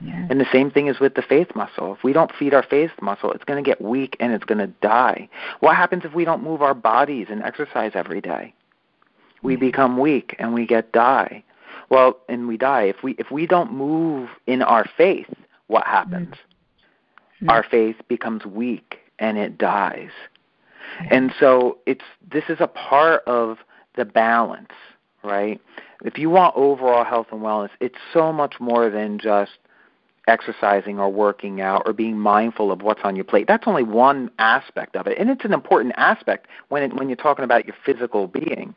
And 0.00 0.40
the 0.40 0.46
same 0.52 0.70
thing 0.70 0.88
is 0.88 1.00
with 1.00 1.14
the 1.14 1.22
faith 1.22 1.48
muscle. 1.54 1.94
If 1.94 2.02
we 2.02 2.12
don't 2.12 2.32
feed 2.38 2.52
our 2.52 2.62
faith 2.62 2.90
muscle, 3.00 3.32
it's 3.32 3.44
going 3.44 3.62
to 3.62 3.68
get 3.68 3.80
weak 3.80 4.16
and 4.20 4.32
it's 4.32 4.44
going 4.44 4.58
to 4.58 4.66
die. 4.66 5.28
What 5.60 5.76
happens 5.76 6.04
if 6.04 6.14
we 6.14 6.24
don't 6.24 6.42
move 6.42 6.62
our 6.62 6.74
bodies 6.74 7.28
and 7.30 7.42
exercise 7.42 7.92
every 7.94 8.20
day? 8.20 8.54
We 9.42 9.56
become 9.56 9.98
weak 9.98 10.34
and 10.38 10.54
we 10.54 10.66
get 10.66 10.92
die. 10.92 11.44
Well, 11.90 12.18
and 12.28 12.48
we 12.48 12.56
die. 12.56 12.84
If 12.84 13.02
we 13.02 13.12
if 13.18 13.30
we 13.30 13.46
don't 13.46 13.72
move 13.72 14.30
in 14.46 14.62
our 14.62 14.86
faith, 14.96 15.32
what 15.66 15.86
happens? 15.86 16.34
Mm-hmm. 16.34 17.50
Our 17.50 17.62
faith 17.62 17.96
becomes 18.08 18.44
weak 18.46 18.98
and 19.18 19.36
it 19.38 19.58
dies. 19.58 20.10
And 21.10 21.32
so 21.38 21.78
it's 21.86 22.04
this 22.30 22.44
is 22.48 22.58
a 22.60 22.66
part 22.66 23.22
of 23.26 23.58
the 23.96 24.04
balance, 24.04 24.72
right? 25.22 25.60
If 26.04 26.18
you 26.18 26.30
want 26.30 26.56
overall 26.56 27.04
health 27.04 27.28
and 27.32 27.40
wellness, 27.40 27.70
it's 27.80 27.98
so 28.12 28.32
much 28.32 28.54
more 28.60 28.90
than 28.90 29.18
just 29.18 29.58
exercising 30.26 30.98
or 30.98 31.10
working 31.10 31.60
out 31.60 31.82
or 31.86 31.92
being 31.92 32.18
mindful 32.18 32.72
of 32.72 32.82
what's 32.82 33.00
on 33.04 33.14
your 33.14 33.24
plate. 33.24 33.46
That's 33.46 33.66
only 33.66 33.82
one 33.82 34.30
aspect 34.38 34.96
of 34.96 35.06
it, 35.06 35.18
and 35.18 35.30
it's 35.30 35.44
an 35.44 35.52
important 35.52 35.94
aspect 35.96 36.46
when 36.68 36.82
it, 36.82 36.94
when 36.94 37.08
you're 37.08 37.16
talking 37.16 37.44
about 37.44 37.66
your 37.66 37.76
physical 37.84 38.26
being. 38.26 38.74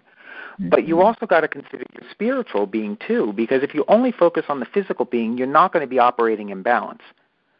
But 0.59 0.87
you 0.87 0.95
mm-hmm. 0.95 1.05
also 1.05 1.27
got 1.27 1.41
to 1.41 1.47
consider 1.47 1.83
your 1.93 2.09
spiritual 2.11 2.65
being 2.65 2.97
too, 3.07 3.31
because 3.35 3.61
if 3.61 3.75
you 3.75 3.85
only 3.87 4.11
focus 4.11 4.45
on 4.49 4.59
the 4.59 4.65
physical 4.65 5.05
being, 5.05 5.37
you're 5.37 5.45
not 5.45 5.71
going 5.71 5.81
to 5.81 5.89
be 5.89 5.99
operating 5.99 6.49
in 6.49 6.63
balance. 6.63 7.03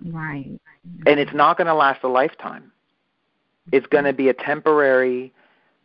Right. 0.04 0.60
And 1.06 1.20
it's 1.20 1.34
not 1.34 1.58
going 1.58 1.68
to 1.68 1.76
last 1.76 2.04
a 2.04 2.08
lifetime. 2.08 2.72
It's 3.72 3.86
going 3.88 4.06
to 4.06 4.14
be 4.14 4.30
a 4.30 4.34
temporary. 4.34 5.32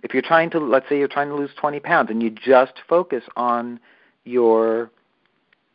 If 0.03 0.15
you're 0.15 0.23
trying 0.23 0.51
to, 0.51 0.59
let's 0.59 0.89
say, 0.89 0.99
you're 0.99 1.09
trying 1.09 1.29
to 1.29 1.35
lose 1.35 1.51
20 1.61 1.81
pounds, 1.81 2.11
and 2.11 2.23
you 2.23 2.31
just 2.31 2.75
focus 2.89 3.25
on 3.37 3.79
your 4.25 4.91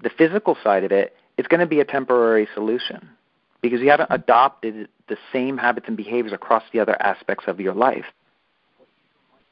the 0.02 0.10
physical 0.18 0.56
side 0.64 0.84
of 0.84 0.92
it, 0.92 1.16
it's 1.38 1.48
going 1.48 1.60
to 1.60 1.68
be 1.68 1.80
a 1.80 1.86
temporary 1.86 2.48
solution 2.54 3.10
because 3.62 3.82
you 3.82 3.90
haven't 3.90 4.10
adopted 4.12 4.88
the 5.08 5.18
same 5.32 5.58
habits 5.58 5.88
and 5.88 5.98
behaviors 5.98 6.34
across 6.34 6.64
the 6.74 6.80
other 6.80 7.02
aspects 7.02 7.46
of 7.48 7.60
your 7.60 7.74
life. 7.74 8.06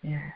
Yes. 0.01 0.33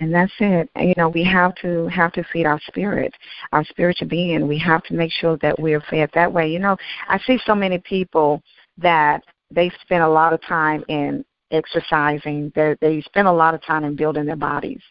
And 0.00 0.14
that's 0.14 0.32
it. 0.38 0.70
You 0.76 0.94
know, 0.96 1.08
we 1.08 1.24
have 1.24 1.54
to 1.56 1.88
have 1.88 2.12
to 2.12 2.22
feed 2.32 2.46
our 2.46 2.60
spirit, 2.68 3.12
our 3.52 3.64
spiritual 3.64 4.06
being. 4.08 4.46
We 4.46 4.58
have 4.58 4.84
to 4.84 4.94
make 4.94 5.10
sure 5.10 5.36
that 5.38 5.58
we're 5.58 5.80
fed 5.80 6.10
that 6.14 6.32
way. 6.32 6.48
You 6.48 6.60
know, 6.60 6.76
I 7.08 7.18
see 7.18 7.38
so 7.44 7.54
many 7.54 7.78
people 7.78 8.40
that 8.76 9.24
they 9.50 9.72
spend 9.82 10.04
a 10.04 10.08
lot 10.08 10.32
of 10.32 10.40
time 10.42 10.84
in 10.88 11.24
exercising. 11.50 12.52
They 12.54 12.76
they 12.80 13.00
spend 13.02 13.26
a 13.26 13.32
lot 13.32 13.54
of 13.54 13.62
time 13.64 13.82
in 13.84 13.96
building 13.96 14.26
their 14.26 14.36
bodies, 14.36 14.82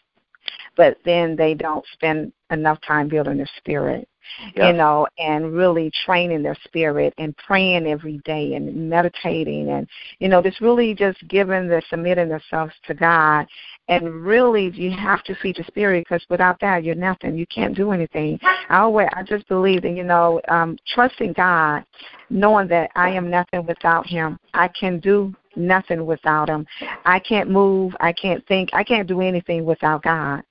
but 0.76 0.98
then 1.06 1.36
they 1.36 1.54
don't 1.54 1.84
spend 1.94 2.32
enough 2.50 2.78
time 2.86 3.08
building 3.08 3.36
their 3.36 3.50
spirit 3.58 4.08
you 4.54 4.72
know, 4.72 5.06
and 5.18 5.52
really 5.52 5.90
training 6.04 6.42
their 6.42 6.56
spirit 6.64 7.14
and 7.18 7.36
praying 7.36 7.86
every 7.86 8.18
day 8.24 8.54
and 8.54 8.88
meditating 8.88 9.70
and, 9.70 9.88
you 10.18 10.28
know, 10.28 10.42
just 10.42 10.60
really 10.60 10.94
just 10.94 11.18
giving 11.28 11.68
the 11.68 11.82
submitting 11.90 12.28
themselves 12.28 12.72
to 12.86 12.94
God. 12.94 13.46
And 13.88 14.22
really, 14.22 14.70
you 14.74 14.90
have 14.90 15.24
to 15.24 15.34
feed 15.36 15.56
your 15.56 15.66
spirit 15.66 16.04
because 16.06 16.24
without 16.28 16.60
that, 16.60 16.84
you're 16.84 16.94
nothing. 16.94 17.38
You 17.38 17.46
can't 17.46 17.74
do 17.74 17.92
anything. 17.92 18.38
I 18.68 18.78
always, 18.80 19.08
I 19.14 19.22
just 19.22 19.48
believe 19.48 19.82
that, 19.82 19.96
you 19.96 20.04
know, 20.04 20.42
um, 20.48 20.76
trusting 20.94 21.32
God, 21.32 21.84
knowing 22.28 22.68
that 22.68 22.90
I 22.96 23.10
am 23.10 23.30
nothing 23.30 23.64
without 23.66 24.06
Him. 24.06 24.38
I 24.52 24.68
can 24.68 25.00
do 25.00 25.34
nothing 25.56 26.04
without 26.04 26.50
Him. 26.50 26.66
I 27.06 27.18
can't 27.18 27.48
move. 27.48 27.94
I 28.00 28.12
can't 28.12 28.46
think. 28.46 28.68
I 28.74 28.84
can't 28.84 29.08
do 29.08 29.22
anything 29.22 29.64
without 29.64 30.02
God. 30.02 30.42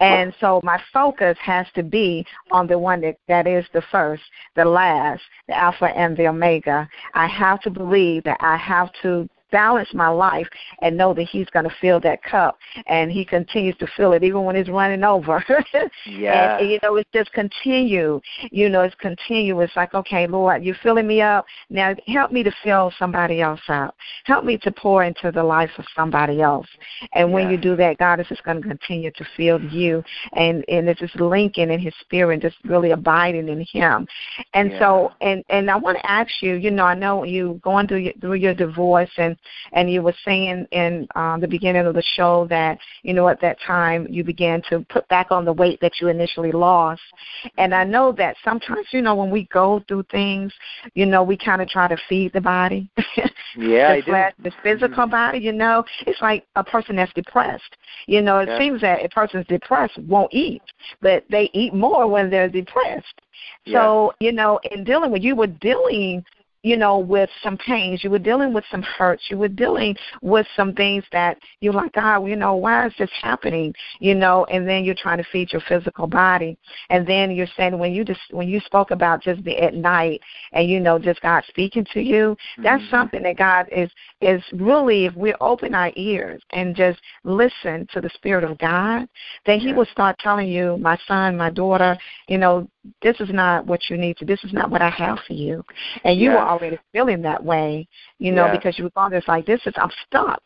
And 0.00 0.34
so 0.40 0.60
my 0.62 0.80
focus 0.92 1.36
has 1.40 1.66
to 1.74 1.82
be 1.82 2.26
on 2.50 2.66
the 2.66 2.78
one 2.78 3.00
that, 3.02 3.16
that 3.28 3.46
is 3.46 3.64
the 3.72 3.82
first, 3.90 4.22
the 4.54 4.64
last, 4.64 5.22
the 5.48 5.56
Alpha 5.56 5.86
and 5.86 6.16
the 6.16 6.28
Omega. 6.28 6.88
I 7.14 7.26
have 7.26 7.60
to 7.62 7.70
believe 7.70 8.24
that 8.24 8.38
I 8.40 8.56
have 8.56 8.90
to 9.02 9.28
balance 9.50 9.88
my 9.94 10.08
life 10.08 10.48
and 10.82 10.96
know 10.96 11.14
that 11.14 11.24
He's 11.24 11.48
going 11.50 11.64
to 11.64 11.74
fill 11.80 12.00
that 12.00 12.22
cup, 12.22 12.58
and 12.86 13.10
He 13.10 13.24
continues 13.24 13.76
to 13.78 13.86
fill 13.96 14.12
it 14.12 14.22
even 14.24 14.44
when 14.44 14.56
it's 14.56 14.68
running 14.68 15.04
over. 15.04 15.44
yeah. 16.06 16.56
And, 16.58 16.70
you 16.70 16.78
know, 16.82 16.96
it's 16.96 17.10
just 17.12 17.32
continue. 17.32 18.20
You 18.50 18.68
know, 18.68 18.82
it's 18.82 18.94
continue. 18.96 19.60
It's 19.60 19.76
like, 19.76 19.94
okay, 19.94 20.26
Lord, 20.26 20.64
you're 20.64 20.76
filling 20.82 21.06
me 21.06 21.20
up. 21.20 21.44
Now 21.70 21.94
help 22.06 22.32
me 22.32 22.42
to 22.42 22.52
fill 22.62 22.92
somebody 22.98 23.40
else 23.40 23.60
up. 23.68 23.94
Help 24.24 24.44
me 24.44 24.58
to 24.58 24.72
pour 24.72 25.04
into 25.04 25.30
the 25.30 25.42
life 25.42 25.70
of 25.78 25.84
somebody 25.94 26.40
else. 26.42 26.66
And 27.12 27.32
when 27.32 27.44
Yeah. 27.44 27.52
you 27.52 27.58
do 27.58 27.76
that, 27.76 27.98
God 27.98 28.20
is 28.20 28.26
just 28.28 28.42
going 28.44 28.60
to 28.62 28.68
continue 28.68 29.10
to 29.12 29.24
fill 29.36 29.60
you, 29.62 30.02
and 30.34 30.64
and 30.68 30.88
it's 30.88 31.00
just 31.00 31.16
linking 31.20 31.70
in 31.70 31.80
His 31.80 31.94
Spirit, 32.00 32.42
just 32.42 32.56
really 32.64 32.90
abiding 32.90 33.48
in 33.48 33.64
Him. 33.72 34.06
And 34.54 34.72
so, 34.78 35.12
and 35.20 35.44
and 35.48 35.70
I 35.70 35.76
want 35.76 35.98
to 35.98 36.10
ask 36.10 36.42
you, 36.42 36.54
you 36.54 36.70
know, 36.70 36.84
I 36.84 36.94
know 36.94 37.24
you 37.24 37.60
going 37.62 37.86
through 37.86 37.98
your, 37.98 38.12
through 38.20 38.34
your 38.34 38.54
divorce, 38.54 39.10
and 39.18 39.35
and 39.72 39.90
you 39.90 40.02
were 40.02 40.14
saying 40.24 40.66
in 40.72 41.06
um, 41.14 41.40
the 41.40 41.48
beginning 41.48 41.86
of 41.86 41.94
the 41.94 42.02
show 42.14 42.46
that 42.48 42.78
you 43.02 43.14
know 43.14 43.28
at 43.28 43.40
that 43.40 43.58
time 43.66 44.06
you 44.10 44.24
began 44.24 44.62
to 44.70 44.84
put 44.88 45.06
back 45.08 45.30
on 45.30 45.44
the 45.44 45.52
weight 45.52 45.80
that 45.80 45.92
you 46.00 46.08
initially 46.08 46.52
lost. 46.52 47.02
And 47.58 47.74
I 47.74 47.84
know 47.84 48.12
that 48.12 48.36
sometimes, 48.44 48.86
you 48.92 49.02
know, 49.02 49.14
when 49.14 49.30
we 49.30 49.44
go 49.52 49.82
through 49.88 50.04
things, 50.10 50.52
you 50.94 51.06
know, 51.06 51.22
we 51.22 51.36
kind 51.36 51.62
of 51.62 51.68
try 51.68 51.88
to 51.88 51.96
feed 52.08 52.32
the 52.32 52.40
body. 52.40 52.90
Yeah, 53.58 53.96
the 53.96 54.02
flesh, 54.02 54.34
the 54.42 54.52
physical 54.62 55.06
body, 55.06 55.38
you 55.38 55.52
know, 55.52 55.82
it's 56.06 56.20
like 56.20 56.44
a 56.56 56.64
person 56.64 56.96
that's 56.96 57.12
depressed. 57.14 57.76
You 58.06 58.20
know, 58.20 58.40
it 58.40 58.48
Yeah. 58.48 58.58
seems 58.58 58.80
that 58.82 59.02
a 59.02 59.08
person's 59.08 59.46
depressed 59.46 59.96
won't 59.98 60.32
eat, 60.34 60.60
but 61.00 61.24
they 61.30 61.48
eat 61.54 61.72
more 61.72 62.06
when 62.06 62.28
they're 62.28 62.50
depressed. 62.50 63.14
So, 63.72 64.12
you 64.20 64.32
know, 64.32 64.60
in 64.70 64.84
dealing 64.84 65.10
with 65.10 65.22
you 65.22 65.34
were 65.36 65.46
dealing 65.46 66.24
you 66.66 66.76
know, 66.76 66.98
with 66.98 67.30
some 67.44 67.56
pains. 67.56 68.02
You 68.02 68.10
were 68.10 68.18
dealing 68.18 68.52
with 68.52 68.64
some 68.72 68.82
hurts. 68.82 69.22
You 69.30 69.38
were 69.38 69.46
dealing 69.46 69.94
with 70.20 70.48
some 70.56 70.74
things 70.74 71.04
that 71.12 71.38
you're 71.60 71.72
like, 71.72 71.92
God, 71.92 72.24
you 72.24 72.34
know, 72.34 72.56
why 72.56 72.88
is 72.88 72.92
this 72.98 73.10
happening? 73.22 73.72
You 74.00 74.16
know, 74.16 74.46
and 74.46 74.66
then 74.68 74.82
you're 74.82 74.96
trying 74.96 75.18
to 75.18 75.24
feed 75.30 75.52
your 75.52 75.62
physical 75.68 76.08
body. 76.08 76.58
And 76.90 77.06
then 77.06 77.30
you're 77.30 77.46
saying 77.56 77.78
when 77.78 77.92
you 77.92 78.04
just 78.04 78.18
when 78.32 78.48
you 78.48 78.58
spoke 78.58 78.90
about 78.90 79.22
just 79.22 79.44
the 79.44 79.56
at 79.58 79.74
night 79.74 80.20
and 80.50 80.68
you 80.68 80.80
know, 80.80 80.98
just 80.98 81.22
God 81.22 81.44
speaking 81.46 81.86
to 81.92 82.00
you, 82.00 82.36
that's 82.64 82.82
Mhm. 82.82 82.90
something 82.90 83.22
that 83.22 83.36
God 83.36 83.68
is 83.70 83.88
is 84.20 84.42
really 84.52 85.04
if 85.04 85.14
we 85.14 85.34
open 85.34 85.72
our 85.72 85.92
ears 85.94 86.42
and 86.50 86.74
just 86.74 86.98
listen 87.22 87.86
to 87.92 88.00
the 88.00 88.10
Spirit 88.10 88.42
of 88.42 88.58
God, 88.58 89.08
then 89.44 89.60
He 89.60 89.68
Yeah. 89.68 89.76
will 89.76 89.86
start 89.86 90.18
telling 90.18 90.48
you, 90.48 90.78
my 90.78 90.96
son, 91.06 91.36
my 91.36 91.50
daughter, 91.50 91.96
you 92.26 92.38
know, 92.38 92.66
this 93.02 93.20
is 93.20 93.30
not 93.30 93.66
what 93.66 93.88
you 93.88 93.96
need 93.96 94.16
to. 94.16 94.24
This 94.24 94.42
is 94.44 94.52
not 94.52 94.70
what 94.70 94.82
I 94.82 94.90
have 94.90 95.20
for 95.20 95.32
you, 95.32 95.64
and 96.04 96.18
you 96.18 96.32
Yes. 96.32 96.55
Already 96.56 96.78
feeling 96.92 97.22
that 97.22 97.42
way, 97.42 97.86
you 98.18 98.32
know, 98.32 98.46
Yes. 98.46 98.56
because 98.56 98.78
you 98.78 98.84
were 98.84 98.90
going 98.90 99.22
like 99.28 99.46
this 99.46 99.60
is 99.66 99.74
I'm 99.76 99.90
stuck. 100.06 100.42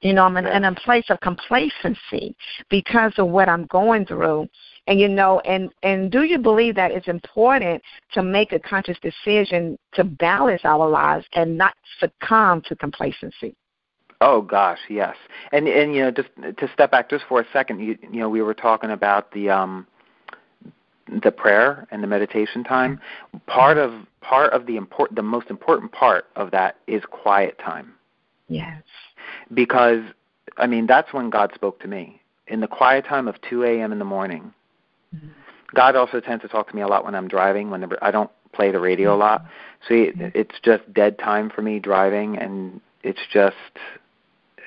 You 0.00 0.14
know, 0.14 0.24
I'm 0.24 0.36
in, 0.38 0.46
in 0.46 0.64
a 0.64 0.74
place 0.74 1.04
of 1.10 1.20
complacency 1.20 2.34
because 2.70 3.12
of 3.18 3.28
what 3.28 3.50
I'm 3.50 3.66
going 3.66 4.06
through. 4.06 4.48
And 4.86 4.98
you 4.98 5.08
know, 5.08 5.40
and 5.40 5.70
and 5.82 6.10
do 6.10 6.22
you 6.22 6.38
believe 6.38 6.74
that 6.76 6.90
it's 6.90 7.08
important 7.08 7.82
to 8.12 8.22
make 8.22 8.52
a 8.52 8.58
conscious 8.58 8.96
decision 9.00 9.78
to 9.92 10.04
balance 10.04 10.62
our 10.64 10.88
lives 10.88 11.26
and 11.34 11.58
not 11.58 11.74
succumb 11.98 12.62
to 12.62 12.76
complacency? 12.76 13.54
Oh 14.22 14.40
gosh, 14.40 14.78
yes. 14.88 15.16
And 15.52 15.68
and 15.68 15.94
you 15.94 16.02
know, 16.02 16.10
just 16.10 16.30
to 16.58 16.70
step 16.72 16.90
back 16.90 17.10
just 17.10 17.24
for 17.28 17.40
a 17.40 17.46
second, 17.52 17.80
you 17.80 17.98
you 18.10 18.20
know, 18.20 18.28
we 18.28 18.40
were 18.40 18.54
talking 18.54 18.90
about 18.90 19.30
the 19.32 19.50
um 19.50 19.86
the 21.22 21.32
prayer 21.32 21.86
and 21.90 22.02
the 22.02 22.06
meditation 22.06 22.64
time. 22.64 23.00
Part 23.46 23.78
of 23.78 23.92
part 24.20 24.52
of 24.52 24.66
the 24.66 24.76
important 24.76 25.16
the 25.16 25.22
most 25.22 25.50
important 25.50 25.92
part 25.92 26.26
of 26.36 26.50
that 26.52 26.76
is 26.86 27.02
quiet 27.10 27.58
time. 27.58 27.94
Yes. 28.48 28.82
Because 29.52 30.02
I 30.56 30.66
mean, 30.66 30.86
that's 30.86 31.12
when 31.12 31.30
God 31.30 31.52
spoke 31.54 31.80
to 31.80 31.88
me. 31.88 32.20
In 32.46 32.60
the 32.60 32.66
quiet 32.66 33.04
time 33.06 33.28
of 33.28 33.36
2 33.48 33.62
a.m. 33.64 33.92
in 33.92 33.98
the 33.98 34.04
morning. 34.04 34.52
Mm-hmm. 35.14 35.28
God 35.72 35.94
also 35.94 36.18
tends 36.18 36.42
to 36.42 36.48
talk 36.48 36.68
to 36.68 36.74
me 36.74 36.82
a 36.82 36.88
lot 36.88 37.04
when 37.04 37.14
I'm 37.14 37.28
driving. 37.28 37.70
When 37.70 37.82
the, 37.82 37.98
I 38.02 38.10
don't 38.10 38.30
play 38.52 38.72
the 38.72 38.80
radio 38.80 39.14
a 39.14 39.16
lot, 39.16 39.42
mm-hmm. 39.42 39.50
so 39.86 39.94
it, 39.94 40.18
mm-hmm. 40.18 40.38
it's 40.38 40.56
just 40.62 40.92
dead 40.92 41.18
time 41.18 41.48
for 41.48 41.62
me 41.62 41.78
driving, 41.78 42.36
and 42.36 42.80
it's 43.04 43.20
just 43.32 43.54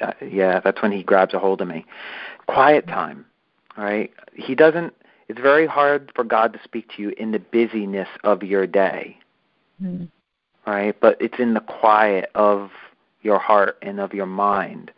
uh, 0.02 0.14
yeah, 0.22 0.60
that's 0.60 0.82
when 0.82 0.92
he 0.92 1.04
grabs 1.04 1.34
a 1.34 1.40
hold 1.40 1.62
of 1.62 1.68
me. 1.68 1.86
Quiet 2.48 2.88
time, 2.88 3.26
all 3.78 3.84
right? 3.84 4.12
He 4.34 4.56
doesn't. 4.56 4.94
It's 5.28 5.40
very 5.40 5.66
hard 5.66 6.12
for 6.16 6.24
God 6.24 6.54
to 6.54 6.60
speak 6.64 6.90
to 6.96 7.02
you 7.02 7.14
in 7.18 7.32
the 7.32 7.40
busyness 7.40 8.10
of 8.24 8.44
your 8.44 8.68
day, 8.68 9.18
Mhm. 9.82 10.10
right? 10.66 10.96
But 11.00 11.18
it's 11.22 11.40
in 11.40 11.54
the 11.54 11.62
quiet 11.62 12.30
of 12.36 12.72
your 13.22 13.40
heart 13.40 13.78
and 13.82 14.00
of 14.00 14.14
your 14.14 14.26
mind 14.26 14.92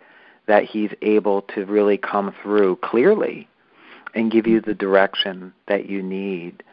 that 0.48 0.64
He's 0.64 0.92
able 1.02 1.42
to 1.44 1.66
really 1.66 1.98
come 1.98 2.32
through 2.42 2.78
clearly 2.78 3.48
and 4.14 4.32
give 4.32 4.48
you 4.48 4.62
the 4.62 4.74
direction 4.74 5.54
that 5.68 5.88
you 5.88 6.02
need. 6.02 6.64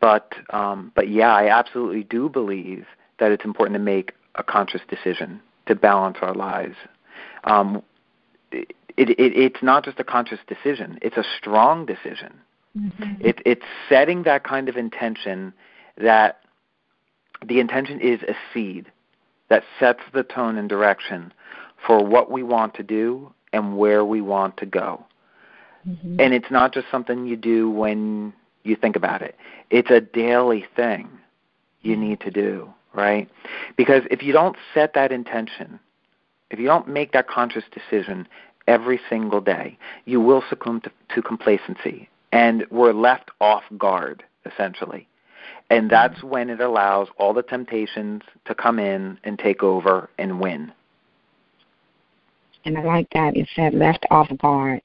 But 0.00 0.34
um, 0.50 0.92
but 0.94 1.08
yeah, 1.08 1.34
I 1.34 1.48
absolutely 1.48 2.04
do 2.04 2.28
believe 2.28 2.86
that 3.18 3.32
it's 3.32 3.44
important 3.44 3.74
to 3.74 3.80
make 3.80 4.14
a 4.36 4.44
conscious 4.44 4.82
decision 4.88 5.40
to 5.66 5.74
balance 5.74 6.18
our 6.22 6.34
lives. 6.34 6.76
Um, 7.44 7.82
it, 8.52 8.74
it, 8.96 9.10
it's 9.18 9.62
not 9.62 9.84
just 9.84 9.98
a 9.98 10.04
conscious 10.04 10.40
decision; 10.46 10.98
it's 11.02 11.16
a 11.16 11.24
strong 11.38 11.84
decision. 11.84 12.40
It, 13.20 13.42
it's 13.44 13.64
setting 13.88 14.22
that 14.24 14.44
kind 14.44 14.68
of 14.68 14.76
intention 14.76 15.52
that 15.96 16.40
the 17.46 17.60
intention 17.60 18.00
is 18.00 18.22
a 18.22 18.34
seed 18.52 18.86
that 19.48 19.62
sets 19.78 20.00
the 20.12 20.22
tone 20.22 20.56
and 20.56 20.68
direction 20.68 21.32
for 21.86 22.04
what 22.04 22.30
we 22.30 22.42
want 22.42 22.74
to 22.74 22.82
do 22.82 23.32
and 23.52 23.78
where 23.78 24.04
we 24.04 24.20
want 24.20 24.56
to 24.58 24.66
go. 24.66 25.04
Mhm. 25.86 26.20
And 26.20 26.34
it's 26.34 26.50
not 26.50 26.72
just 26.72 26.90
something 26.90 27.26
you 27.26 27.36
do 27.36 27.70
when 27.70 28.32
you 28.64 28.76
think 28.76 28.96
about 28.96 29.22
it. 29.22 29.36
It's 29.70 29.90
a 29.90 30.00
daily 30.00 30.66
thing 30.76 31.08
you 31.82 31.96
need 31.96 32.20
to 32.20 32.30
do, 32.30 32.72
right? 32.94 33.28
Because 33.76 34.02
if 34.10 34.22
you 34.22 34.32
don't 34.32 34.56
set 34.74 34.94
that 34.94 35.12
intention, 35.12 35.78
if 36.50 36.58
you 36.58 36.66
don't 36.66 36.88
make 36.88 37.12
that 37.12 37.28
conscious 37.28 37.64
decision 37.72 38.26
every 38.66 39.00
single 39.08 39.40
day, 39.40 39.78
you 40.04 40.20
will 40.20 40.42
succumb 40.48 40.80
to, 40.82 40.90
to 41.14 41.22
complacency. 41.22 42.08
And 42.32 42.66
we're 42.70 42.92
left 42.92 43.30
off 43.40 43.62
guard, 43.76 44.24
essentially. 44.44 45.08
And 45.70 45.84
hmm. 45.84 45.88
that's 45.88 46.22
when 46.22 46.50
it 46.50 46.60
allows 46.60 47.08
all 47.18 47.32
the 47.32 47.42
temptations 47.42 48.22
to 48.46 48.54
come 48.54 48.78
in 48.78 49.18
and 49.24 49.38
take 49.38 49.62
over 49.62 50.10
and 50.18 50.40
win. 50.40 50.72
And 52.64 52.76
I 52.76 52.82
like 52.82 53.08
that. 53.14 53.36
It 53.36 53.48
said 53.54 53.74
left 53.74 54.04
off 54.10 54.28
guard. 54.38 54.82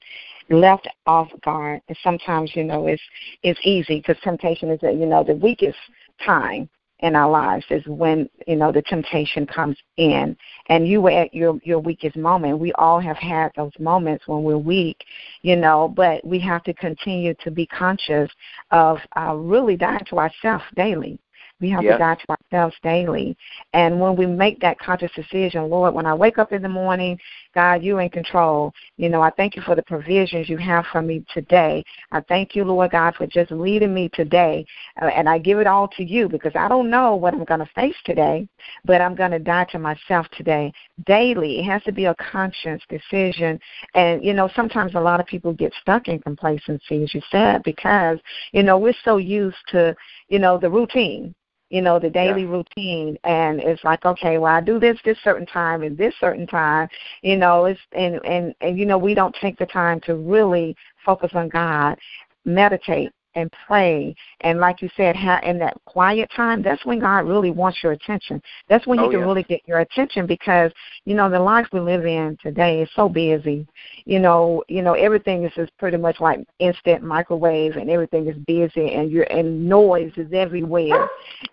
Left 0.48 0.88
off 1.06 1.28
guard. 1.42 1.80
And 1.88 1.98
sometimes, 2.02 2.52
you 2.54 2.64
know, 2.64 2.86
it's 2.86 3.02
it's 3.42 3.60
easy 3.62 3.96
because 4.00 4.16
temptation 4.22 4.70
is, 4.70 4.80
you 4.82 5.06
know, 5.06 5.24
the 5.24 5.34
weakest 5.34 5.78
time 6.24 6.68
in 7.00 7.16
our 7.16 7.30
lives 7.30 7.64
is 7.70 7.82
when 7.86 8.28
you 8.46 8.56
know 8.56 8.72
the 8.72 8.82
temptation 8.82 9.46
comes 9.46 9.76
in. 9.96 10.36
And 10.68 10.88
you 10.88 11.00
were 11.00 11.10
at 11.10 11.34
your 11.34 11.58
your 11.64 11.78
weakest 11.78 12.16
moment. 12.16 12.58
We 12.58 12.72
all 12.74 13.00
have 13.00 13.16
had 13.16 13.50
those 13.56 13.72
moments 13.78 14.26
when 14.26 14.42
we're 14.42 14.58
weak 14.58 15.04
you 15.42 15.56
know 15.56 15.92
but 15.94 16.24
we 16.26 16.40
have 16.40 16.62
to 16.64 16.74
continue 16.74 17.34
to 17.34 17.50
be 17.50 17.66
conscious 17.66 18.30
of 18.70 18.98
uh, 19.16 19.34
really 19.34 19.76
dying 19.76 20.04
to 20.08 20.18
ourselves 20.18 20.64
daily 20.74 21.18
we 21.60 21.70
have 21.70 21.82
to 21.82 21.98
die 21.98 22.14
to 22.14 22.36
ourselves 22.52 22.76
daily. 22.82 23.36
And 23.72 24.00
when 24.00 24.16
we 24.16 24.26
make 24.26 24.60
that 24.60 24.78
conscious 24.78 25.10
decision, 25.14 25.70
Lord, 25.70 25.94
when 25.94 26.06
I 26.06 26.14
wake 26.14 26.38
up 26.38 26.52
in 26.52 26.62
the 26.62 26.68
morning, 26.68 27.18
God, 27.54 27.82
you're 27.82 28.00
in 28.00 28.10
control. 28.10 28.72
You 28.96 29.08
know, 29.08 29.22
I 29.22 29.30
thank 29.30 29.56
you 29.56 29.62
for 29.62 29.74
the 29.74 29.82
provisions 29.82 30.48
you 30.48 30.56
have 30.58 30.84
for 30.90 31.00
me 31.00 31.24
today. 31.32 31.84
I 32.12 32.20
thank 32.22 32.54
you, 32.54 32.64
Lord 32.64 32.90
God, 32.90 33.14
for 33.14 33.26
just 33.26 33.50
leading 33.50 33.94
me 33.94 34.10
today. 34.12 34.66
Uh, 35.00 35.06
and 35.06 35.28
I 35.28 35.38
give 35.38 35.58
it 35.58 35.66
all 35.66 35.88
to 35.96 36.04
you 36.04 36.28
because 36.28 36.52
I 36.54 36.68
don't 36.68 36.90
know 36.90 37.14
what 37.14 37.34
I'm 37.34 37.44
going 37.44 37.60
to 37.60 37.70
face 37.74 37.96
today, 38.04 38.48
but 38.84 39.00
I'm 39.00 39.14
going 39.14 39.30
to 39.30 39.38
die 39.38 39.66
to 39.70 39.78
myself 39.78 40.26
today. 40.36 40.72
Daily, 41.06 41.58
it 41.58 41.64
has 41.64 41.82
to 41.84 41.92
be 41.92 42.04
a 42.04 42.14
conscious 42.14 42.80
decision. 42.88 43.58
And, 43.94 44.24
you 44.24 44.32
know, 44.32 44.48
sometimes 44.54 44.94
a 44.94 45.00
lot 45.00 45.20
of 45.20 45.26
people 45.26 45.52
get 45.52 45.72
stuck 45.80 46.08
in 46.08 46.20
complacency, 46.20 47.02
as 47.02 47.12
you 47.12 47.20
said, 47.30 47.62
because, 47.64 48.18
you 48.52 48.62
know, 48.62 48.78
we're 48.78 48.94
so 49.04 49.16
used 49.16 49.56
to, 49.68 49.94
you 50.28 50.38
know, 50.38 50.56
the 50.58 50.70
routine 50.70 51.34
you 51.70 51.80
know 51.82 51.98
the 51.98 52.10
daily 52.10 52.42
Yeah. 52.44 52.50
routine 52.50 53.18
and 53.24 53.58
it's 53.60 53.82
like 53.84 54.04
okay 54.04 54.38
well 54.38 54.52
i 54.54 54.60
do 54.60 54.78
this 54.78 54.98
this 55.04 55.18
certain 55.24 55.46
time 55.46 55.82
and 55.82 55.96
this 55.96 56.14
certain 56.20 56.46
time 56.46 56.88
you 57.22 57.36
know 57.36 57.64
it's 57.64 57.80
and 57.92 58.20
and 58.24 58.54
and 58.60 58.78
you 58.78 58.84
know 58.84 58.98
we 58.98 59.14
don't 59.14 59.34
take 59.40 59.58
the 59.58 59.66
time 59.66 59.98
to 60.02 60.14
really 60.14 60.76
focus 61.04 61.30
on 61.34 61.48
god 61.48 61.98
meditate 62.44 63.10
and 63.34 63.50
pray 63.66 64.14
and 64.40 64.60
like 64.60 64.82
you 64.82 64.88
said 64.96 65.16
ha- 65.16 65.40
in 65.42 65.58
that 65.58 65.76
quiet 65.84 66.30
time 66.34 66.62
that's 66.62 66.84
when 66.84 66.98
god 66.98 67.26
really 67.26 67.50
wants 67.50 67.82
your 67.82 67.92
attention 67.92 68.40
that's 68.68 68.86
when 68.86 68.98
he 68.98 69.04
Oh, 69.04 69.10
can 69.10 69.20
yeah. 69.20 69.26
really 69.26 69.42
get 69.42 69.60
your 69.66 69.80
attention 69.80 70.26
because 70.26 70.72
you 71.04 71.14
know 71.14 71.28
the 71.28 71.38
life 71.38 71.66
we 71.72 71.80
live 71.80 72.06
in 72.06 72.36
today 72.42 72.82
is 72.82 72.88
so 72.94 73.08
busy 73.08 73.66
you 74.04 74.18
know 74.18 74.62
you 74.68 74.82
know 74.82 74.94
everything 74.94 75.44
is 75.44 75.52
just 75.54 75.76
pretty 75.78 75.96
much 75.96 76.20
like 76.20 76.40
instant 76.58 77.02
microwave 77.02 77.76
and 77.76 77.90
everything 77.90 78.26
is 78.28 78.36
busy 78.46 78.94
and 78.94 79.10
you're 79.10 79.30
and 79.32 79.68
noise 79.68 80.12
is 80.16 80.32
everywhere 80.32 81.08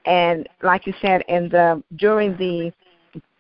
and 0.06 0.48
like 0.62 0.88
you 0.88 0.94
said 1.02 1.24
in 1.28 1.50
the 1.50 1.82
during 1.98 2.38
the 2.38 2.72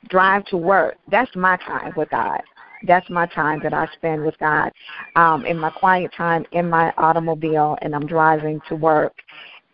drive 0.09 0.45
to 0.45 0.57
work, 0.57 0.97
that's 1.09 1.33
my 1.35 1.57
time 1.57 1.93
with 1.95 2.09
God. 2.09 2.41
That's 2.87 3.09
my 3.09 3.25
time 3.27 3.59
that 3.63 3.73
I 3.73 3.87
spend 3.93 4.23
with 4.25 4.37
God 4.39 4.71
um, 5.15 5.45
in 5.45 5.57
my 5.57 5.69
quiet 5.69 6.11
time 6.15 6.45
in 6.51 6.69
my 6.69 6.93
automobile, 6.97 7.77
and 7.81 7.95
I'm 7.95 8.07
driving 8.07 8.59
to 8.69 8.75
work. 8.75 9.13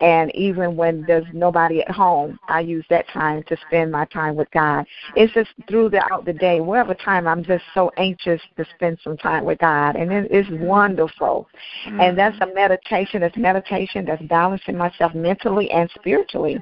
And 0.00 0.34
even 0.34 0.76
when 0.76 1.04
there's 1.06 1.26
nobody 1.32 1.80
at 1.80 1.90
home, 1.90 2.38
I 2.48 2.60
use 2.60 2.84
that 2.88 3.08
time 3.08 3.42
to 3.48 3.56
spend 3.66 3.90
my 3.90 4.04
time 4.06 4.36
with 4.36 4.48
God. 4.52 4.86
It's 5.16 5.32
just 5.34 5.50
throughout 5.68 6.24
the 6.24 6.32
day, 6.32 6.60
whatever 6.60 6.94
time 6.94 7.26
I'm 7.26 7.42
just 7.42 7.64
so 7.74 7.90
anxious 7.96 8.40
to 8.56 8.64
spend 8.76 8.98
some 9.02 9.16
time 9.16 9.44
with 9.44 9.58
God. 9.58 9.96
And 9.96 10.12
it 10.12 10.30
is 10.30 10.46
wonderful. 10.60 11.48
Mm-hmm. 11.86 12.00
And 12.00 12.18
that's 12.18 12.36
a 12.40 12.46
meditation. 12.54 13.20
That's 13.20 13.36
meditation 13.36 14.04
that's 14.04 14.22
balancing 14.22 14.76
myself 14.76 15.14
mentally 15.14 15.68
and 15.72 15.90
spiritually. 15.98 16.60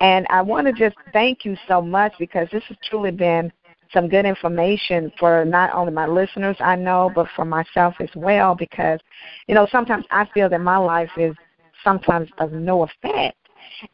And 0.00 0.26
I 0.28 0.42
want 0.42 0.66
to 0.66 0.72
just 0.72 0.96
thank 1.12 1.44
you 1.44 1.56
so 1.68 1.80
much 1.80 2.12
because 2.18 2.48
this 2.50 2.64
has 2.66 2.76
truly 2.88 3.12
been 3.12 3.52
some 3.92 4.08
good 4.08 4.24
information 4.26 5.12
for 5.18 5.44
not 5.44 5.74
only 5.74 5.92
my 5.92 6.06
listeners 6.06 6.56
I 6.60 6.76
know, 6.76 7.10
but 7.14 7.26
for 7.36 7.44
myself 7.44 7.94
as 8.00 8.08
well 8.14 8.54
because, 8.54 9.00
you 9.46 9.54
know, 9.54 9.66
sometimes 9.70 10.06
I 10.10 10.26
feel 10.32 10.48
that 10.48 10.60
my 10.60 10.76
life 10.76 11.10
is 11.16 11.34
sometimes 11.84 12.28
of 12.38 12.52
no 12.52 12.84
effect 12.84 13.36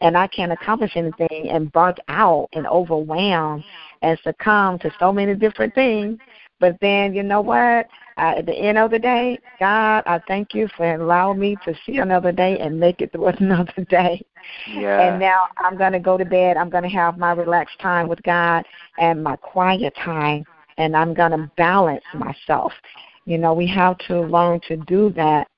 and 0.01 0.17
I 0.17 0.27
can't 0.29 0.53
accomplish 0.53 0.93
anything 0.97 1.49
and 1.51 1.73
burnt 1.73 1.99
out 2.09 2.49
and 2.53 2.67
overwhelmed 2.67 3.65
and 4.03 4.19
succumb 4.23 4.79
to 4.81 4.93
so 4.99 5.13
many 5.13 5.35
different 5.35 5.75
things. 5.75 6.19
But 6.61 6.77
then, 6.81 7.15
you 7.15 7.23
know 7.23 7.41
what? 7.41 7.87
Uh, 8.17 8.35
at 8.39 8.47
the 8.47 8.53
end 8.53 8.79
of 8.79 8.91
the 8.91 8.99
day, 8.99 9.39
God, 9.61 10.03
I 10.07 10.21
thank 10.27 10.53
you 10.53 10.69
for 10.77 10.93
allowing 10.95 11.39
me 11.39 11.57
to 11.65 11.75
see 11.87 11.99
another 11.99 12.33
day 12.33 12.59
and 12.59 12.79
make 12.79 13.01
it 13.01 13.13
through 13.13 13.27
another 13.39 13.85
day. 13.89 14.25
Yeah. 14.69 15.01
And 15.01 15.21
now 15.21 15.45
I'm 15.57 15.77
going 15.79 15.93
to 15.93 16.01
go 16.01 16.19
to 16.19 16.25
bed. 16.25 16.57
I'm 16.57 16.71
going 16.71 16.83
to 16.83 16.89
have 16.91 17.19
my 17.19 17.33
relaxed 17.33 17.79
time 17.81 18.09
with 18.09 18.23
God 18.23 18.65
and 18.99 19.23
my 19.23 19.37
quiet 19.37 19.95
time, 20.05 20.45
and 20.79 20.97
I'm 20.97 21.15
going 21.15 21.31
to 21.31 21.51
balance 21.57 22.05
myself. 22.15 22.73
You 23.25 23.37
know, 23.37 23.53
we 23.53 23.67
have 23.67 23.99
to 24.09 24.23
learn 24.23 24.59
to 24.69 24.77
do 24.79 25.11
that. 25.11 25.49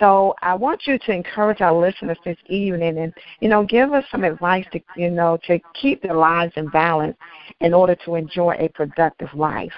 So 0.00 0.34
I 0.42 0.54
want 0.54 0.88
you 0.88 0.98
to 0.98 1.12
encourage 1.12 1.60
our 1.60 1.72
listeners 1.72 2.18
this 2.24 2.36
evening 2.46 2.98
and, 2.98 3.14
you 3.38 3.48
know, 3.48 3.64
give 3.64 3.92
us 3.92 4.04
some 4.10 4.24
advice 4.24 4.66
to, 4.72 4.80
you 4.96 5.10
know, 5.10 5.38
to 5.46 5.60
keep 5.80 6.02
their 6.02 6.16
lives 6.16 6.52
in 6.56 6.68
balance 6.70 7.16
in 7.60 7.72
order 7.72 7.94
to 8.04 8.16
enjoy 8.16 8.56
a 8.58 8.68
productive 8.70 9.32
life. 9.32 9.72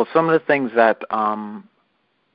Well, 0.00 0.08
some 0.14 0.30
of 0.30 0.32
the 0.32 0.46
things 0.46 0.70
that 0.76 1.02
um, 1.10 1.68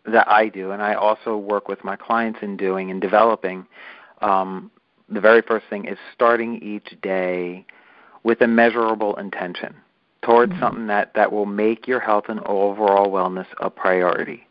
that 0.06 0.28
I 0.30 0.49
do, 0.49 0.69
and 0.69 0.84
I 0.84 0.93
also 0.93 1.36
work 1.36 1.67
with 1.67 1.84
my 1.84 1.95
clients 1.95 2.38
in 2.43 2.58
doing 2.58 2.91
and 2.91 3.01
developing, 3.01 3.65
um, 4.21 4.69
the 5.10 5.19
very 5.19 5.41
first 5.41 5.65
thing 5.67 5.86
is 5.86 5.97
starting 6.13 6.62
each 6.62 6.95
day 7.01 7.65
with 8.23 8.41
a 8.41 8.47
measurable 8.47 9.15
intention 9.15 9.73
towards 10.21 10.51
mm-hmm. 10.51 10.62
something 10.62 10.86
that, 10.86 11.15
that 11.15 11.32
will 11.32 11.47
make 11.47 11.88
your 11.88 11.99
health 11.99 12.25
and 12.30 12.39
overall 12.41 13.08
wellness 13.08 13.47
a 13.60 13.71
priority. 13.71 14.45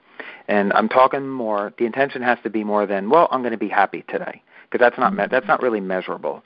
And 0.48 0.72
I'm 0.72 0.88
talking 0.88 1.28
more. 1.28 1.72
The 1.78 1.86
intention 1.86 2.20
has 2.22 2.38
to 2.42 2.50
be 2.50 2.64
more 2.64 2.84
than, 2.84 3.10
well, 3.10 3.28
I'm 3.30 3.42
going 3.42 3.52
to 3.52 3.56
be 3.56 3.68
happy 3.68 4.04
today, 4.08 4.42
because 4.68 4.84
that's 4.84 4.98
not 4.98 5.14
me- 5.14 5.26
that's 5.30 5.46
not 5.46 5.62
really 5.62 5.80
measurable. 5.80 6.42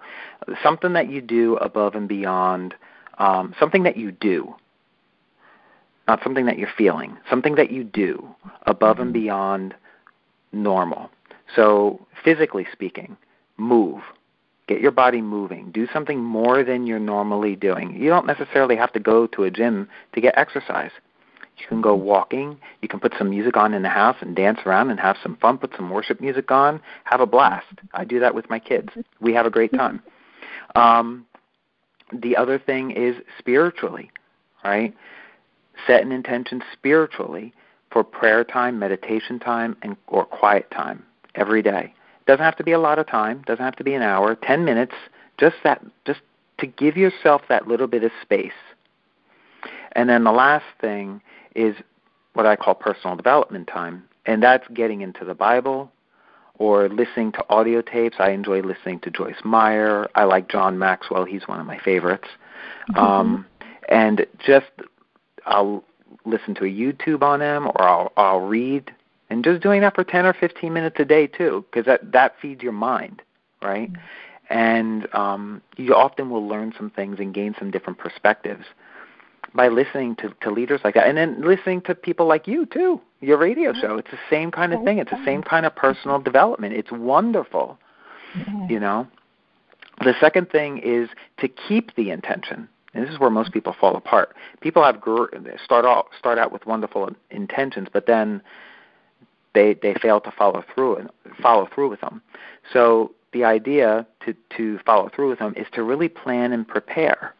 Something 0.62 0.92
that 0.92 1.08
you 1.08 1.22
do 1.22 1.56
above 1.56 1.94
and 1.94 2.06
beyond, 2.06 2.74
um, 3.16 3.54
something 3.58 3.84
that 3.84 3.96
you 3.96 4.12
do, 4.12 4.54
not 6.08 6.22
something 6.22 6.46
that 6.46 6.58
you're 6.58 6.70
feeling, 6.76 7.16
something 7.28 7.54
that 7.56 7.70
you 7.70 7.84
do 7.84 8.26
above 8.66 8.98
and 8.98 9.14
mm-hmm. 9.14 9.24
beyond 9.24 9.74
normal. 10.52 11.10
So 11.54 12.04
physically 12.24 12.66
speaking, 12.72 13.16
move. 13.58 14.00
Get 14.66 14.80
your 14.80 14.90
body 14.90 15.22
moving. 15.22 15.70
Do 15.70 15.86
something 15.92 16.22
more 16.22 16.64
than 16.64 16.86
you're 16.86 16.98
normally 16.98 17.56
doing. 17.56 17.94
You 17.94 18.08
don't 18.08 18.26
necessarily 18.26 18.76
have 18.76 18.92
to 18.94 19.00
go 19.00 19.26
to 19.28 19.44
a 19.44 19.50
gym 19.50 19.88
to 20.14 20.20
get 20.20 20.36
exercise. 20.36 20.90
You 21.58 21.66
can 21.66 21.80
go 21.80 21.94
walking. 21.94 22.58
You 22.82 22.88
can 22.88 23.00
put 23.00 23.14
some 23.18 23.30
music 23.30 23.56
on 23.56 23.74
in 23.74 23.82
the 23.82 23.88
house 23.88 24.16
and 24.20 24.36
dance 24.36 24.60
around 24.64 24.90
and 24.90 25.00
have 25.00 25.16
some 25.22 25.36
fun. 25.36 25.58
Put 25.58 25.72
some 25.76 25.90
worship 25.90 26.20
music 26.20 26.50
on. 26.50 26.80
Have 27.04 27.20
a 27.20 27.26
blast. 27.26 27.66
I 27.94 28.04
do 28.04 28.20
that 28.20 28.34
with 28.34 28.48
my 28.48 28.58
kids. 28.58 28.90
We 29.20 29.34
have 29.34 29.46
a 29.46 29.50
great 29.50 29.72
time. 29.72 30.02
Um, 30.74 31.24
the 32.12 32.36
other 32.36 32.58
thing 32.58 32.90
is 32.90 33.16
spiritually, 33.38 34.10
right? 34.62 34.94
Set 35.86 36.02
an 36.02 36.12
intention 36.12 36.62
spiritually 36.72 37.52
for 37.90 38.04
prayer 38.04 38.44
time, 38.44 38.78
meditation 38.78 39.38
time, 39.38 39.76
and 39.82 39.96
or 40.08 40.24
quiet 40.24 40.70
time 40.70 41.04
every 41.34 41.62
day. 41.62 41.94
Doesn't 42.26 42.44
have 42.44 42.56
to 42.56 42.64
be 42.64 42.72
a 42.72 42.78
lot 42.78 42.98
of 42.98 43.06
time. 43.06 43.42
Doesn't 43.46 43.64
have 43.64 43.76
to 43.76 43.84
be 43.84 43.94
an 43.94 44.02
hour. 44.02 44.34
Ten 44.34 44.64
minutes. 44.64 44.94
Just 45.38 45.56
that. 45.64 45.82
Just 46.04 46.20
to 46.58 46.66
give 46.66 46.96
yourself 46.96 47.42
that 47.48 47.68
little 47.68 47.86
bit 47.86 48.04
of 48.04 48.10
space. 48.20 48.52
And 49.92 50.08
then 50.08 50.24
the 50.24 50.32
last 50.32 50.66
thing 50.80 51.22
is 51.54 51.76
what 52.34 52.46
I 52.46 52.56
call 52.56 52.74
personal 52.74 53.16
development 53.16 53.68
time, 53.68 54.04
and 54.26 54.42
that's 54.42 54.66
getting 54.74 55.00
into 55.00 55.24
the 55.24 55.34
Bible 55.34 55.90
or 56.58 56.88
listening 56.88 57.32
to 57.32 57.44
audio 57.48 57.80
tapes. 57.80 58.16
I 58.18 58.30
enjoy 58.30 58.60
listening 58.60 59.00
to 59.00 59.10
Joyce 59.10 59.40
Meyer. 59.44 60.08
I 60.14 60.24
like 60.24 60.48
John 60.48 60.78
Maxwell. 60.78 61.24
He's 61.24 61.46
one 61.46 61.60
of 61.60 61.66
my 61.66 61.78
favorites. 61.78 62.28
Mm-hmm. 62.90 62.98
Um, 62.98 63.46
and 63.88 64.26
just 64.44 64.66
I'll 65.48 65.84
listen 66.24 66.54
to 66.56 66.64
a 66.64 66.68
YouTube 66.68 67.22
on 67.22 67.40
them 67.40 67.66
or 67.66 67.82
I'll 67.82 68.12
I'll 68.16 68.40
read 68.40 68.94
and 69.30 69.44
just 69.44 69.62
doing 69.62 69.80
that 69.82 69.94
for 69.94 70.04
10 70.04 70.24
or 70.24 70.32
15 70.32 70.72
minutes 70.72 70.96
a 70.98 71.04
day 71.04 71.26
too 71.26 71.64
because 71.70 71.86
that 71.86 72.12
that 72.12 72.34
feeds 72.40 72.62
your 72.62 72.72
mind 72.72 73.22
right? 73.60 73.92
Mm-hmm. 73.92 74.54
and 74.58 75.14
um 75.14 75.62
you 75.76 75.94
often 75.94 76.30
will 76.30 76.46
learn 76.46 76.72
some 76.76 76.90
things 76.90 77.18
and 77.18 77.34
gain 77.34 77.54
some 77.58 77.70
different 77.70 77.98
perspectives 77.98 78.64
by 79.54 79.68
listening 79.68 80.16
to 80.16 80.34
to 80.40 80.50
leaders 80.50 80.80
like 80.84 80.94
that 80.94 81.08
and 81.08 81.16
then 81.16 81.42
listening 81.42 81.80
to 81.82 81.94
people 81.94 82.26
like 82.26 82.46
you 82.46 82.66
too 82.66 83.00
your 83.20 83.36
radio 83.36 83.72
show. 83.72 83.96
It's 83.96 84.12
the 84.12 84.18
same 84.30 84.52
kind 84.52 84.72
of 84.72 84.84
thing. 84.84 84.98
It's 84.98 85.10
the 85.10 85.24
same 85.24 85.42
kind 85.42 85.66
of 85.66 85.74
personal 85.74 86.20
development. 86.20 86.74
It's 86.74 86.92
wonderful 86.92 87.78
mm-hmm. 88.34 88.70
you 88.70 88.80
know? 88.80 89.06
The 90.00 90.14
second 90.20 90.50
thing 90.50 90.78
is 90.78 91.08
to 91.38 91.48
keep 91.48 91.94
the 91.96 92.10
intention 92.10 92.68
and 92.94 93.04
this 93.04 93.12
is 93.12 93.18
where 93.18 93.30
most 93.30 93.52
people 93.52 93.74
fall 93.78 93.96
apart. 93.96 94.34
People 94.60 94.82
have 94.82 95.00
gr- 95.00 95.26
start 95.62 95.84
out 95.84 96.08
start 96.18 96.38
out 96.38 96.52
with 96.52 96.66
wonderful 96.66 97.10
intentions, 97.30 97.88
but 97.92 98.06
then 98.06 98.42
they 99.54 99.74
they 99.74 99.94
fail 99.94 100.20
to 100.20 100.30
follow 100.30 100.64
through 100.74 100.96
and 100.96 101.10
follow 101.40 101.68
through 101.74 101.90
with 101.90 102.00
them. 102.00 102.22
So 102.72 103.12
the 103.32 103.44
idea 103.44 104.06
to 104.24 104.34
to 104.56 104.78
follow 104.86 105.10
through 105.14 105.30
with 105.30 105.38
them 105.38 105.54
is 105.56 105.66
to 105.72 105.82
really 105.82 106.08
plan 106.08 106.52
and 106.52 106.66
prepare. 106.66 107.34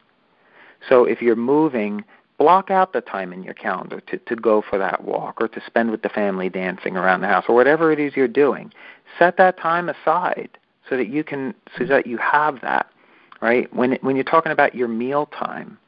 So 0.88 1.04
if 1.04 1.22
you're 1.22 1.36
moving, 1.36 2.04
block 2.38 2.70
out 2.70 2.92
the 2.92 3.00
time 3.00 3.32
in 3.32 3.42
your 3.42 3.54
calendar 3.54 4.00
to 4.00 4.18
to 4.18 4.36
go 4.36 4.62
for 4.62 4.78
that 4.78 5.04
walk 5.04 5.40
or 5.40 5.48
to 5.48 5.62
spend 5.66 5.90
with 5.90 6.02
the 6.02 6.08
family 6.08 6.48
dancing 6.48 6.96
around 6.96 7.22
the 7.22 7.26
house 7.26 7.44
or 7.48 7.54
whatever 7.54 7.90
it 7.90 7.98
is 7.98 8.16
you're 8.16 8.28
doing. 8.28 8.72
Set 9.18 9.36
that 9.38 9.58
time 9.58 9.88
aside 9.88 10.50
so 10.88 10.96
that 10.96 11.08
you 11.08 11.24
can 11.24 11.54
so 11.76 11.84
that 11.84 12.06
you 12.06 12.18
have 12.18 12.60
that 12.60 12.86
right 13.40 13.74
when 13.74 13.98
when 14.02 14.16
you're 14.16 14.24
talking 14.24 14.52
about 14.52 14.74
your 14.74 14.88
meal 14.88 15.26
time 15.26 15.78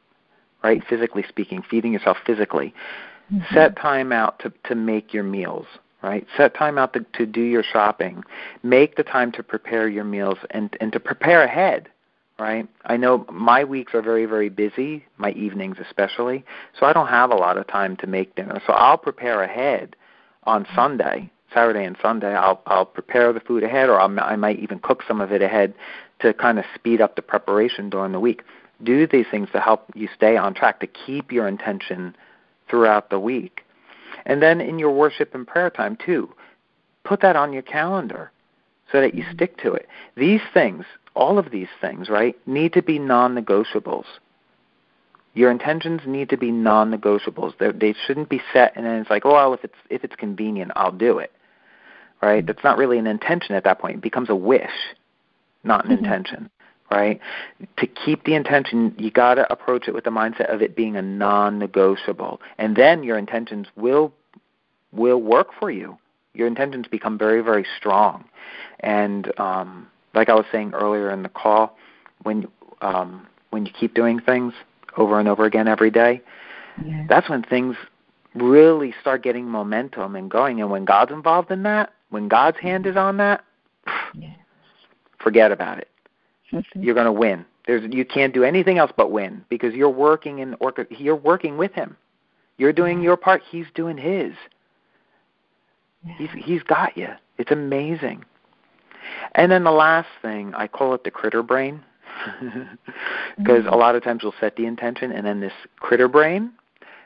right 0.63 0.83
physically 0.89 1.23
speaking 1.27 1.63
feeding 1.69 1.93
yourself 1.93 2.17
physically 2.25 2.73
mm-hmm. 3.31 3.55
set 3.55 3.75
time 3.75 4.11
out 4.11 4.39
to 4.39 4.51
to 4.65 4.75
make 4.75 5.13
your 5.13 5.23
meals 5.23 5.65
right? 6.01 6.25
Set 6.37 6.55
time 6.55 6.77
out 6.77 6.93
to, 6.93 7.05
to 7.13 7.25
do 7.25 7.41
your 7.41 7.63
shopping. 7.63 8.23
Make 8.63 8.95
the 8.95 9.03
time 9.03 9.31
to 9.33 9.43
prepare 9.43 9.87
your 9.87 10.03
meals 10.03 10.37
and, 10.51 10.75
and 10.81 10.91
to 10.93 10.99
prepare 10.99 11.43
ahead, 11.43 11.89
right? 12.39 12.67
I 12.85 12.97
know 12.97 13.25
my 13.31 13.63
weeks 13.63 13.93
are 13.93 14.01
very, 14.01 14.25
very 14.25 14.49
busy, 14.49 15.05
my 15.17 15.31
evenings 15.31 15.77
especially, 15.79 16.43
so 16.79 16.85
I 16.85 16.93
don't 16.93 17.07
have 17.07 17.31
a 17.31 17.35
lot 17.35 17.57
of 17.57 17.67
time 17.67 17.95
to 17.97 18.07
make 18.07 18.35
dinner. 18.35 18.61
So 18.65 18.73
I'll 18.73 18.97
prepare 18.97 19.43
ahead 19.43 19.95
on 20.43 20.65
Sunday, 20.75 21.31
Saturday 21.53 21.83
and 21.83 21.97
Sunday. 22.01 22.33
I'll 22.33 22.61
I'll 22.65 22.85
prepare 22.85 23.33
the 23.33 23.39
food 23.39 23.63
ahead, 23.63 23.89
or 23.89 23.99
I'll, 23.99 24.19
I 24.19 24.35
might 24.35 24.59
even 24.59 24.79
cook 24.79 25.03
some 25.07 25.21
of 25.21 25.31
it 25.31 25.41
ahead 25.41 25.73
to 26.19 26.33
kind 26.33 26.59
of 26.59 26.65
speed 26.75 27.01
up 27.01 27.15
the 27.15 27.21
preparation 27.21 27.89
during 27.89 28.11
the 28.11 28.19
week. 28.19 28.43
Do 28.83 29.05
these 29.07 29.25
things 29.29 29.49
to 29.53 29.59
help 29.59 29.85
you 29.93 30.07
stay 30.15 30.37
on 30.37 30.53
track, 30.53 30.79
to 30.79 30.87
keep 30.87 31.31
your 31.31 31.47
intention 31.47 32.15
throughout 32.69 33.09
the 33.09 33.19
week. 33.19 33.63
And 34.25 34.41
then 34.41 34.61
in 34.61 34.79
your 34.79 34.91
worship 34.91 35.35
and 35.35 35.47
prayer 35.47 35.69
time, 35.69 35.97
too, 36.03 36.33
put 37.03 37.21
that 37.21 37.35
on 37.35 37.53
your 37.53 37.61
calendar 37.61 38.31
so 38.91 39.01
that 39.01 39.13
you 39.13 39.23
mm-hmm. 39.23 39.33
stick 39.33 39.57
to 39.59 39.73
it. 39.73 39.87
These 40.15 40.41
things, 40.53 40.85
all 41.15 41.37
of 41.37 41.51
these 41.51 41.67
things, 41.79 42.09
right, 42.09 42.35
need 42.47 42.73
to 42.73 42.81
be 42.81 42.99
non 42.99 43.35
negotiables. 43.35 44.05
Your 45.33 45.49
intentions 45.49 46.01
need 46.05 46.29
to 46.29 46.37
be 46.37 46.51
non 46.51 46.91
negotiables. 46.91 47.53
They 47.57 47.95
shouldn't 48.05 48.29
be 48.29 48.41
set 48.53 48.75
and 48.75 48.85
then 48.85 49.01
it's 49.01 49.09
like, 49.09 49.25
oh, 49.25 49.33
well, 49.33 49.53
if 49.53 49.63
it's 49.63 49.75
if 49.89 50.03
it's 50.03 50.15
convenient, 50.15 50.71
I'll 50.75 50.91
do 50.91 51.19
it. 51.19 51.31
Right? 52.21 52.45
That's 52.45 52.63
not 52.63 52.77
really 52.77 52.99
an 52.99 53.07
intention 53.07 53.55
at 53.55 53.63
that 53.63 53.79
point. 53.79 53.95
It 53.95 54.01
becomes 54.01 54.29
a 54.29 54.35
wish, 54.35 54.69
not 55.63 55.85
an 55.85 55.91
mm-hmm. 55.91 56.05
intention 56.05 56.49
right? 56.91 57.21
To 57.77 57.87
keep 57.87 58.25
the 58.25 58.35
intention, 58.35 58.93
you 58.97 59.09
got 59.09 59.35
to 59.35 59.51
approach 59.51 59.87
it 59.87 59.93
with 59.93 60.03
the 60.03 60.09
mindset 60.09 60.53
of 60.53 60.61
it 60.61 60.75
being 60.75 60.97
a 60.97 61.01
non-negotiable, 61.01 62.41
and 62.57 62.75
then 62.75 63.03
your 63.03 63.17
intentions 63.17 63.67
will 63.75 64.13
will 64.91 65.21
work 65.21 65.47
for 65.57 65.71
you. 65.71 65.97
Your 66.33 66.47
intentions 66.47 66.85
become 66.87 67.17
very, 67.17 67.41
very 67.41 67.65
strong, 67.77 68.25
and 68.81 69.31
um, 69.39 69.87
like 70.13 70.29
I 70.29 70.35
was 70.35 70.45
saying 70.51 70.73
earlier 70.73 71.09
in 71.11 71.23
the 71.23 71.29
call, 71.29 71.77
when 72.23 72.47
um, 72.81 73.25
when 73.51 73.65
you 73.65 73.71
keep 73.71 73.93
doing 73.93 74.19
things, 74.19 74.53
over 74.97 75.19
and 75.19 75.29
over 75.29 75.45
again 75.45 75.67
every 75.67 75.91
day, 75.91 76.21
yeah. 76.85 77.05
that's 77.07 77.29
when 77.29 77.43
things 77.43 77.77
really 78.35 78.93
start 78.99 79.23
getting 79.23 79.45
momentum 79.45 80.15
and 80.15 80.29
going. 80.29 80.61
And 80.61 80.69
when 80.69 80.85
God's 80.85 81.11
involved 81.11 81.51
in 81.51 81.63
that, 81.63 81.93
when 82.11 82.27
God's 82.27 82.59
hand 82.59 82.85
is 82.85 82.95
on 82.95 83.17
that, 83.17 83.43
yeah. 84.13 84.33
forget 85.17 85.51
about 85.51 85.79
it. 85.79 85.89
Mm-hmm. 86.53 86.83
You're 86.83 86.93
going 86.95 87.05
to 87.05 87.11
win. 87.11 87.45
There's 87.65 87.83
you 87.93 88.05
can't 88.05 88.33
do 88.33 88.43
anything 88.43 88.77
else 88.77 88.91
but 88.95 89.11
win 89.11 89.43
because 89.49 89.73
you're 89.73 89.89
working 89.89 90.39
in 90.39 90.55
orca- 90.59 90.87
you're 90.89 91.15
working 91.15 91.57
with 91.57 91.73
him. 91.73 91.95
You're 92.57 92.73
doing 92.73 93.01
your 93.01 93.17
part, 93.17 93.41
he's 93.49 93.67
doing 93.73 93.97
his. 93.97 94.33
Yeah. 96.05 96.13
He's 96.17 96.29
he's 96.35 96.63
got 96.63 96.97
you. 96.97 97.09
It's 97.37 97.51
amazing. 97.51 98.25
And 99.33 99.51
then 99.51 99.63
the 99.63 99.71
last 99.71 100.09
thing, 100.21 100.53
I 100.55 100.67
call 100.67 100.93
it 100.93 101.03
the 101.03 101.11
critter 101.11 101.43
brain. 101.43 101.83
Because 103.37 103.63
mm-hmm. 103.63 103.73
a 103.73 103.77
lot 103.77 103.95
of 103.95 104.03
times 104.03 104.23
we'll 104.23 104.33
set 104.39 104.57
the 104.57 104.65
intention 104.65 105.11
and 105.13 105.25
then 105.25 105.39
this 105.39 105.53
critter 105.79 106.09
brain 106.09 106.51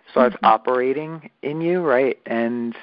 starts 0.10 0.36
mm-hmm. 0.38 0.46
operating 0.46 1.30
in 1.44 1.62
you, 1.62 1.82
right? 1.82 2.18
And 2.26 2.76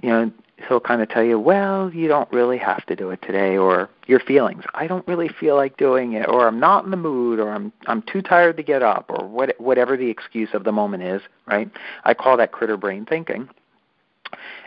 you 0.00 0.08
know, 0.08 0.30
he'll 0.68 0.80
kind 0.80 1.02
of 1.02 1.08
tell 1.08 1.22
you, 1.22 1.38
well, 1.38 1.92
you 1.92 2.08
don't 2.08 2.30
really 2.32 2.58
have 2.58 2.84
to 2.86 2.96
do 2.96 3.10
it 3.10 3.20
today, 3.22 3.56
or 3.56 3.90
your 4.06 4.20
feelings, 4.20 4.64
I 4.74 4.86
don't 4.86 5.06
really 5.06 5.28
feel 5.28 5.54
like 5.54 5.76
doing 5.76 6.14
it, 6.14 6.28
or 6.28 6.46
I'm 6.46 6.58
not 6.58 6.84
in 6.84 6.90
the 6.90 6.96
mood, 6.96 7.38
or 7.38 7.50
I'm 7.50 7.72
I'm 7.86 8.02
too 8.02 8.22
tired 8.22 8.56
to 8.56 8.62
get 8.62 8.82
up, 8.82 9.06
or 9.10 9.26
what, 9.26 9.54
whatever 9.60 9.96
the 9.96 10.08
excuse 10.08 10.50
of 10.54 10.64
the 10.64 10.72
moment 10.72 11.02
is, 11.02 11.22
right? 11.46 11.70
I 12.04 12.14
call 12.14 12.36
that 12.38 12.52
critter 12.52 12.76
brain 12.76 13.04
thinking, 13.04 13.48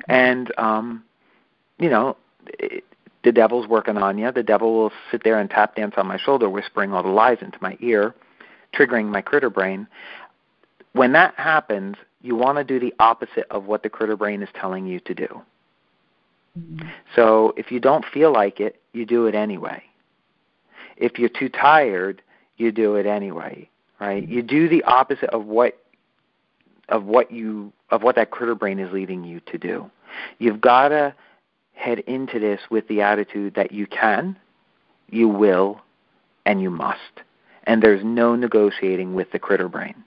and 0.08 0.52
um, 0.58 1.04
you 1.80 1.89
know, 1.89 2.17
it, 2.47 2.84
the 3.23 3.32
devil's 3.32 3.67
working 3.67 3.97
on 3.97 4.17
you. 4.17 4.32
The 4.32 4.43
devil 4.43 4.73
will 4.73 4.91
sit 5.12 5.23
there 5.23 5.39
and 5.39 5.49
tap 5.49 5.75
dance 5.75 5.95
on 5.97 6.08
my 6.08 6.17
shoulder, 6.17 6.49
whispering 6.49 6.93
all 6.93 7.04
the 7.04 7.10
lies 7.10 7.39
into 7.41 7.58
my 7.62 7.78
ear, 7.82 8.15
triggering 8.73 9.08
my 9.08 9.21
critter 9.21 9.49
brain. 9.49 9.88
When 10.93 11.12
that 11.13 11.34
happens, 11.36 11.97
you 12.21 12.36
want 12.36 12.58
to 12.58 12.63
do 12.63 12.80
the 12.80 12.93
opposite 12.99 13.45
of 13.52 13.65
what 13.65 13.84
the 13.84 13.89
critter 13.89 14.15
brain 14.15 14.41
is 14.41 14.49
telling 14.54 14.88
you 14.88 14.99
to 15.02 15.13
do. 15.13 15.41
Mm-hmm. 16.58 16.88
So 17.16 17.54
if 17.58 17.72
you 17.72 17.80
don't 17.80 18.06
feel 18.06 18.32
like 18.32 18.60
it, 18.60 18.82
you 18.94 19.06
do 19.06 19.26
it 19.28 19.36
anyway. 19.36 19.84
If 20.98 21.18
you're 21.18 21.30
too 21.30 21.50
tired, 21.50 22.22
you 22.58 22.72
do 22.72 22.96
it 22.96 23.06
anyway, 23.06 23.70
right? 24.00 24.28
You 24.28 24.42
do 24.42 24.68
the 24.68 24.84
opposite 24.84 25.30
of 25.30 25.46
what 25.46 25.78
of 26.90 27.06
what 27.06 27.32
you 27.32 27.72
of 27.92 28.04
what 28.04 28.16
that 28.16 28.32
critter 28.32 28.56
brain 28.56 28.80
is 28.80 28.92
leading 28.92 29.24
you 29.24 29.40
to 29.42 29.58
do. 29.58 29.90
You've 30.40 30.62
got 30.62 30.90
to 30.90 31.14
head 31.74 32.00
into 32.00 32.40
this 32.40 32.60
with 32.70 32.88
the 32.88 33.02
attitude 33.02 33.56
that 33.56 33.72
you 33.72 33.88
can, 33.88 34.38
you 35.10 35.30
will, 35.30 35.82
and 36.46 36.62
you 36.62 36.70
must. 36.70 37.22
And 37.64 37.82
there's 37.82 38.04
no 38.04 38.36
negotiating 38.36 39.14
with 39.14 39.32
the 39.32 39.40
critter 39.40 39.70
brain. 39.70 40.04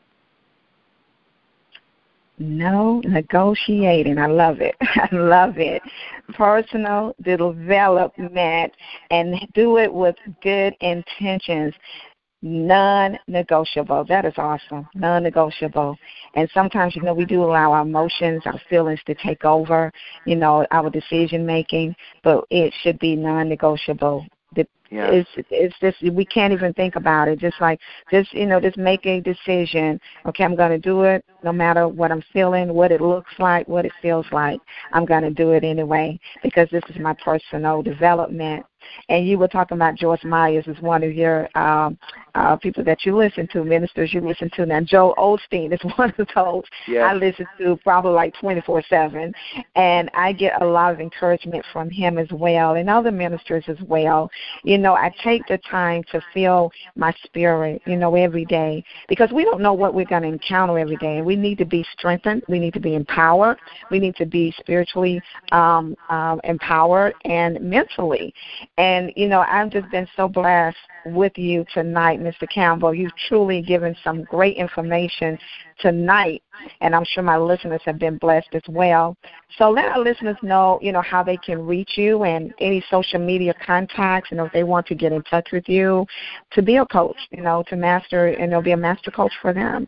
No 2.43 3.01
negotiating. 3.05 4.19
I 4.19 4.27
love 4.27 4.61
it. 4.61 4.75
I 4.81 5.09
love 5.13 5.59
it. 5.59 5.81
Personal 6.35 7.15
development 7.23 8.73
and 9.13 9.37
do 9.55 9.79
it 9.79 9.93
with 9.93 10.17
good 10.43 10.75
intentions. 10.81 11.73
Non 12.43 13.17
negotiable. 13.29 14.05
That 14.09 14.25
is 14.25 14.35
awesome. 14.39 14.89
Non 14.97 15.23
negotiable. 15.23 15.97
And 16.35 16.51
sometimes, 16.53 16.97
you 16.97 17.03
know, 17.03 17.15
we 17.15 17.25
do 17.25 17.45
allow 17.45 17.75
our 17.75 17.83
emotions, 17.83 18.43
our 18.45 18.61
feelings 18.69 19.01
to 19.07 19.15
take 19.15 19.45
over, 19.45 19.93
you 20.27 20.35
know, 20.35 20.67
our 20.73 20.91
decision 20.91 21.47
making, 21.47 21.95
but 22.25 22.45
it 22.51 22.75
should 22.83 22.99
be 22.99 23.15
non 23.15 23.49
negotiable. 23.49 24.27
Yeah. 24.93 25.11
It's 25.11 25.31
it's 25.49 25.75
just 25.81 26.15
we 26.15 26.27
can't 26.27 26.53
even 26.53 26.75
think 26.75 26.97
about 26.97 27.27
it. 27.27 27.39
Just 27.39 27.59
like 27.63 27.81
just 28.11 28.31
you 28.35 28.45
know, 28.45 28.61
just 28.61 28.77
make 28.77 29.07
a 29.07 29.23
decision. 29.23 29.99
Okay, 30.27 30.45
I'm 30.45 30.55
gonna 30.55 30.79
do 30.79 31.05
it 31.05 31.25
no 31.43 31.51
matter 31.51 31.89
what 31.89 32.13
I'm 32.13 32.23
feeling, 32.31 32.75
what 32.75 32.93
it 32.93 33.01
looks 33.01 33.33
like, 33.39 33.67
what 33.67 33.87
it 33.87 33.93
feels 34.03 34.27
like. 34.33 34.61
I'm 34.93 35.07
gonna 35.07 35.31
do 35.31 35.53
it 35.53 35.65
anyway 35.65 36.21
because 36.43 36.69
this 36.71 36.83
is 36.91 37.01
my 37.01 37.15
personal 37.25 37.81
development 37.83 38.67
and 39.09 39.27
you 39.27 39.39
were 39.39 39.49
talking 39.49 39.77
about 39.77 39.97
George 39.97 40.25
Myers 40.25 40.65
as 40.69 40.81
one 40.81 41.03
of 41.03 41.13
your 41.13 41.49
um, 41.57 41.99
uh, 42.35 42.57
people 42.57 42.85
that 42.85 43.05
you 43.05 43.17
listen 43.17 43.47
to, 43.53 43.65
ministers 43.65 44.13
you 44.15 44.21
listen 44.21 44.51
to. 44.55 44.65
Now, 44.65 44.81
Joel 44.81 45.15
Osteen 45.17 45.73
is 45.73 45.81
one 45.97 46.13
of 46.19 46.27
those 46.35 46.65
yes. 46.89 47.05
I 47.05 47.15
listen 47.15 47.47
to 47.59 47.77
probably 47.83 48.13
like 48.13 48.35
24 48.41 48.83
7. 48.89 49.33
And 49.77 50.11
I 50.15 50.33
get 50.33 50.61
a 50.63 50.65
lot 50.65 50.93
of 50.93 51.01
encouragement 51.01 51.65
from 51.73 51.91
him 51.91 52.19
as 52.19 52.29
well 52.33 52.75
and 52.75 52.89
other 52.89 53.11
ministers 53.11 53.65
as 53.69 53.77
well. 53.87 54.31
You 54.65 54.79
know, 54.79 54.95
I 54.95 55.13
take 55.23 55.47
the 55.47 55.59
time 55.71 56.03
to 56.13 56.21
feel 56.33 56.71
my 56.97 57.15
spirit, 57.25 57.83
you 57.87 57.97
know, 57.97 58.15
every 58.15 58.45
day 58.45 58.85
because 59.09 59.31
we 59.33 59.45
don't 59.45 59.61
know 59.61 59.73
what 59.73 59.95
we're 59.95 60.07
going 60.07 60.23
to 60.23 60.29
encounter 60.29 60.79
every 60.79 60.97
day. 60.97 61.19
And 61.19 61.27
we 61.27 61.37
need 61.37 61.59
to 61.59 61.65
be 61.65 61.85
strengthened, 61.97 62.43
we 62.49 62.59
need 62.59 62.75
to 62.75 62.81
be 62.81 62.95
empowered, 62.95 63.59
we 63.91 63.99
need 63.99 64.17
to 64.17 64.27
be 64.27 64.55
spiritually 64.59 65.21
um, 65.53 65.97
um, 66.09 66.41
empowered 66.45 67.15
and 67.25 67.61
mentally. 67.61 68.35
And, 68.79 69.13
you 69.17 69.29
know, 69.29 69.41
I've 69.41 69.71
just 69.71 69.91
been 69.91 70.09
so 70.17 70.29
blessed 70.29 70.79
with 71.05 71.37
you 71.37 71.67
tonight, 71.75 72.21
Mr. 72.21 72.49
Campbell. 72.49 72.95
You've 72.95 73.15
truly 73.29 73.61
given 73.61 73.95
some 74.03 74.25
great 74.25 74.57
information 74.57 75.39
tonight, 75.79 76.43
and 76.81 76.95
I'm 76.95 77.05
sure 77.05 77.23
my 77.23 77.37
listeners 77.37 77.83
have 77.85 77.99
been 77.99 78.17
blessed 78.17 78.49
as 78.55 78.63
well. 78.69 79.15
So 79.59 79.69
let 79.69 79.85
our 79.87 79.99
listeners 79.99 80.39
know, 80.43 80.79
you 80.81 80.91
know, 80.91 81.03
how 81.03 81.23
they 81.23 81.37
can 81.37 81.67
reach 81.67 81.99
you 81.99 82.25
and 82.25 82.55
any 82.61 82.83
social 82.91 83.19
media 83.19 83.53
contacts, 83.65 84.31
you 84.31 84.39
know, 84.39 84.47
if 84.47 84.53
they 84.53 84.65
want 84.65 84.87
to 84.87 84.95
get 84.95 85.13
in 85.13 85.23
touch 85.25 85.49
with 85.53 85.69
you 85.69 86.07
to 86.53 86.63
be 86.63 86.77
a 86.77 86.87
coach, 86.87 87.19
you 87.31 87.43
know, 87.43 87.63
to 87.69 87.77
master, 87.77 88.29
and 88.29 88.51
they'll 88.51 88.63
be 88.63 88.73
a 88.73 88.77
master 88.77 89.11
coach 89.11 89.33
for 89.43 89.53
them. 89.53 89.87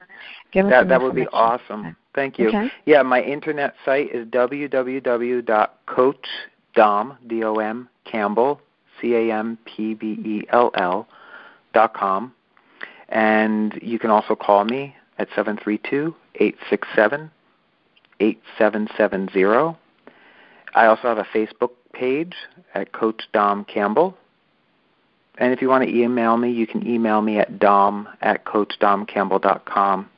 Give 0.52 0.68
that 0.68 0.88
that 0.88 1.00
would 1.00 1.14
be 1.14 1.26
awesome. 1.28 1.96
Thank 2.14 2.38
you. 2.38 2.48
Okay. 2.48 2.70
Yeah, 2.84 3.02
my 3.02 3.22
internet 3.22 3.74
site 3.84 4.14
is 4.14 4.26
www.coachdom, 4.26 7.16
D-O-M, 7.26 7.88
Campbell, 8.04 8.60
C 9.00 9.14
A 9.14 9.32
M 9.32 9.58
P 9.64 9.94
B 9.94 10.18
E 10.24 10.42
L 10.50 10.70
L 10.74 11.08
dot 11.72 11.94
com. 11.94 12.32
And 13.08 13.78
you 13.82 13.98
can 13.98 14.10
also 14.10 14.34
call 14.34 14.64
me 14.64 14.96
at 15.18 15.28
seven 15.34 15.58
three 15.62 15.78
two 15.78 16.14
eight 16.36 16.56
six 16.70 16.88
seven 16.94 17.30
eight 18.20 18.40
seven 18.58 18.88
seven 18.96 19.28
zero. 19.32 19.78
I 20.74 20.86
also 20.86 21.02
have 21.02 21.18
a 21.18 21.26
Facebook 21.34 21.70
page 21.92 22.34
at 22.74 22.92
Coach 22.92 23.22
Dom 23.32 23.64
Campbell. 23.64 24.16
And 25.38 25.52
if 25.52 25.60
you 25.60 25.68
want 25.68 25.84
to 25.84 25.90
email 25.90 26.36
me, 26.36 26.50
you 26.50 26.66
can 26.66 26.86
email 26.86 27.20
me 27.20 27.38
at 27.38 27.58
dom 27.58 28.08
at 28.20 28.44
coachdomcampbell.com. 28.44 30.08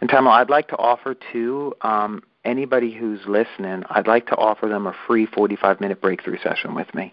And 0.00 0.10
Tamara, 0.10 0.36
I'd 0.36 0.50
like 0.50 0.68
to 0.68 0.76
offer 0.76 1.14
to 1.32 1.74
um, 1.82 2.22
anybody 2.44 2.92
who's 2.92 3.20
listening, 3.26 3.84
I'd 3.90 4.06
like 4.06 4.26
to 4.28 4.36
offer 4.36 4.68
them 4.68 4.86
a 4.86 4.94
free 5.06 5.26
45 5.26 5.80
minute 5.80 6.00
breakthrough 6.00 6.38
session 6.42 6.74
with 6.74 6.94
me. 6.94 7.12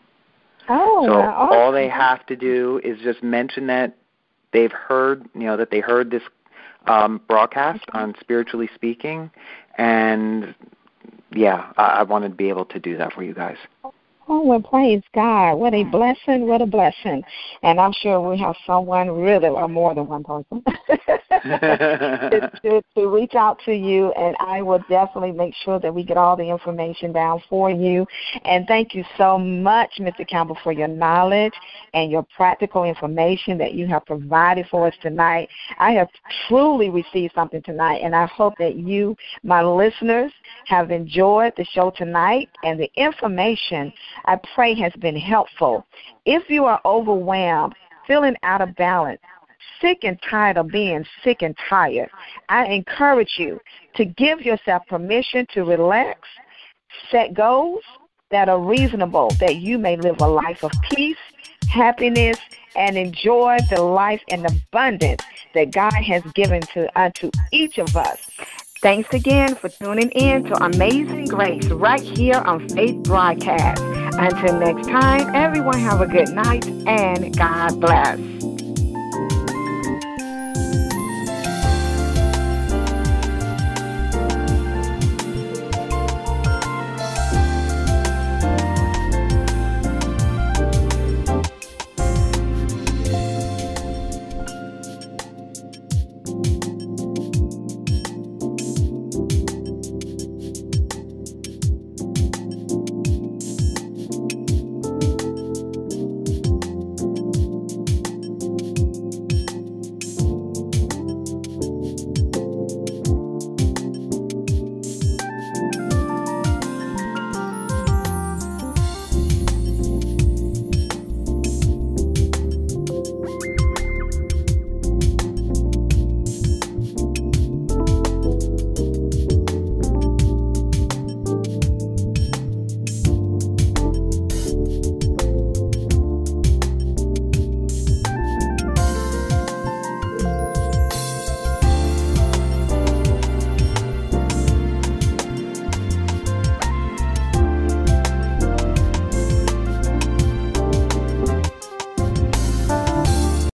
Oh, 0.70 1.06
so 1.06 1.14
awesome. 1.14 1.58
all 1.58 1.72
they 1.72 1.88
have 1.88 2.26
to 2.28 2.36
do 2.36 2.82
is 2.84 3.00
just 3.00 3.24
mention 3.24 3.68
that 3.68 3.96
they've 4.52 4.72
heard, 4.72 5.28
you 5.34 5.42
know, 5.42 5.58
that 5.58 5.72
they 5.72 5.80
heard 5.80 6.12
this 6.12 6.24
um, 6.88 7.22
broadcast 7.28 7.84
on 7.94 8.16
spiritually 8.20 8.70
speaking, 8.74 9.30
and 9.78 10.56
yeah, 11.32 11.72
I, 11.78 11.84
I 11.84 12.04
wanted 12.04 12.30
to 12.30 12.36
be 12.36 12.50
able 12.50 12.66
to 12.66 12.80
do 12.80 12.98
that 12.98 13.14
for 13.14 13.24
you 13.24 13.34
guys. 13.34 13.58
Oh, 14.30 14.42
well, 14.42 14.60
praise 14.62 15.04
God. 15.16 15.56
What 15.56 15.74
a 15.74 15.86
blessing. 15.86 16.48
What 16.48 16.62
a 16.62 16.66
blessing. 16.66 17.24
And 17.64 17.80
I'm 17.80 17.94
sure 17.94 18.20
we 18.20 18.38
have 18.40 18.56
someone 18.66 19.10
really, 19.10 19.48
or 19.48 19.70
more 19.70 19.96
than 19.96 20.06
one 20.08 20.24
person, 20.26 20.64
to, 21.32 22.52
to, 22.62 22.82
to 22.98 23.08
reach 23.08 23.36
out 23.36 23.62
to 23.66 23.74
you. 23.74 24.12
And 24.12 24.36
I 24.42 24.62
will 24.62 24.84
definitely 24.90 25.32
make 25.32 25.54
sure 25.64 25.80
that 25.80 25.94
we 25.94 26.04
get 26.04 26.18
all 26.18 26.36
the 26.36 26.50
information 26.50 27.14
down 27.14 27.42
for 27.50 27.70
you. 27.70 28.06
And 28.44 28.68
thank 28.68 28.94
you 28.94 29.06
so 29.18 29.38
much, 29.38 29.92
Mr. 29.98 30.28
Campbell, 30.28 30.58
for 30.62 30.74
your 30.74 30.90
knowledge 30.90 31.54
and 31.94 32.12
your 32.12 32.26
practical 32.36 32.84
information 32.84 33.58
that 33.60 33.76
you 33.76 33.88
have 33.88 34.06
provided 34.06 34.68
for 34.70 34.88
us 34.88 34.96
tonight. 35.02 35.48
I 35.80 35.92
have 35.92 36.10
truly 36.50 36.90
received 36.90 37.34
something 37.34 37.62
tonight. 37.62 38.02
And 38.04 38.14
I 38.14 38.26
hope 38.26 38.56
that 38.60 38.76
you, 38.76 39.16
my 39.44 39.64
listeners, 39.64 40.34
have 40.66 40.92
enjoyed 40.92 41.54
the 41.56 41.64
show 41.64 41.94
tonight 41.96 42.50
and 42.66 42.78
the 42.78 42.92
information 42.96 43.94
I 44.26 44.40
pray 44.56 44.74
has 44.76 44.94
been 45.00 45.18
helpful. 45.18 45.86
If 46.26 46.50
you 46.50 46.66
are 46.66 46.82
overwhelmed, 46.86 47.76
feeling 48.06 48.36
out 48.44 48.62
of 48.62 48.76
balance, 48.76 49.22
sick 49.82 50.00
and 50.04 50.20
tired 50.30 50.58
of 50.58 50.70
being 50.70 51.06
sick 51.24 51.42
and 51.42 51.56
tired, 51.70 52.10
I 52.50 52.66
encourage 52.66 53.36
you 53.38 53.60
to 53.96 54.06
give 54.06 54.42
yourself 54.42 54.84
permission 54.88 55.46
to 55.54 55.64
relax, 55.64 56.22
set 57.12 57.34
goals 57.34 57.84
that 58.32 58.50
are 58.50 58.60
reasonable, 58.60 59.32
that 59.40 59.58
you 59.58 59.78
may 59.78 59.96
live 59.98 60.20
a 60.20 60.28
life 60.28 60.64
of 60.64 60.72
peace, 60.90 61.18
happiness, 61.70 62.38
and 62.76 62.98
enjoy 62.98 63.58
the 63.70 63.82
life 63.82 64.22
and 64.30 64.46
abundance 64.46 65.24
that 65.54 65.72
God 65.72 65.94
has 65.94 66.24
given 66.34 66.62
to 66.74 67.00
unto 67.00 67.32
each 67.52 67.78
of 67.78 67.96
us. 67.96 68.20
Thanks 68.82 69.12
again 69.14 69.56
for 69.56 69.70
tuning 69.70 70.12
in 70.12 70.44
to 70.46 70.64
Amazing 70.64 71.26
Grace 71.26 71.68
right 71.70 72.02
here 72.02 72.42
on 72.46 72.70
Faith 72.70 73.02
Broadcast. 73.04 73.97
Until 74.14 74.60
next 74.60 74.88
time, 74.88 75.36
everyone 75.36 75.80
have 75.80 76.02
a 76.02 76.08
good 76.08 76.30
night 76.30 76.66
and 76.88 77.36
God 77.38 77.80
bless. 77.82 78.20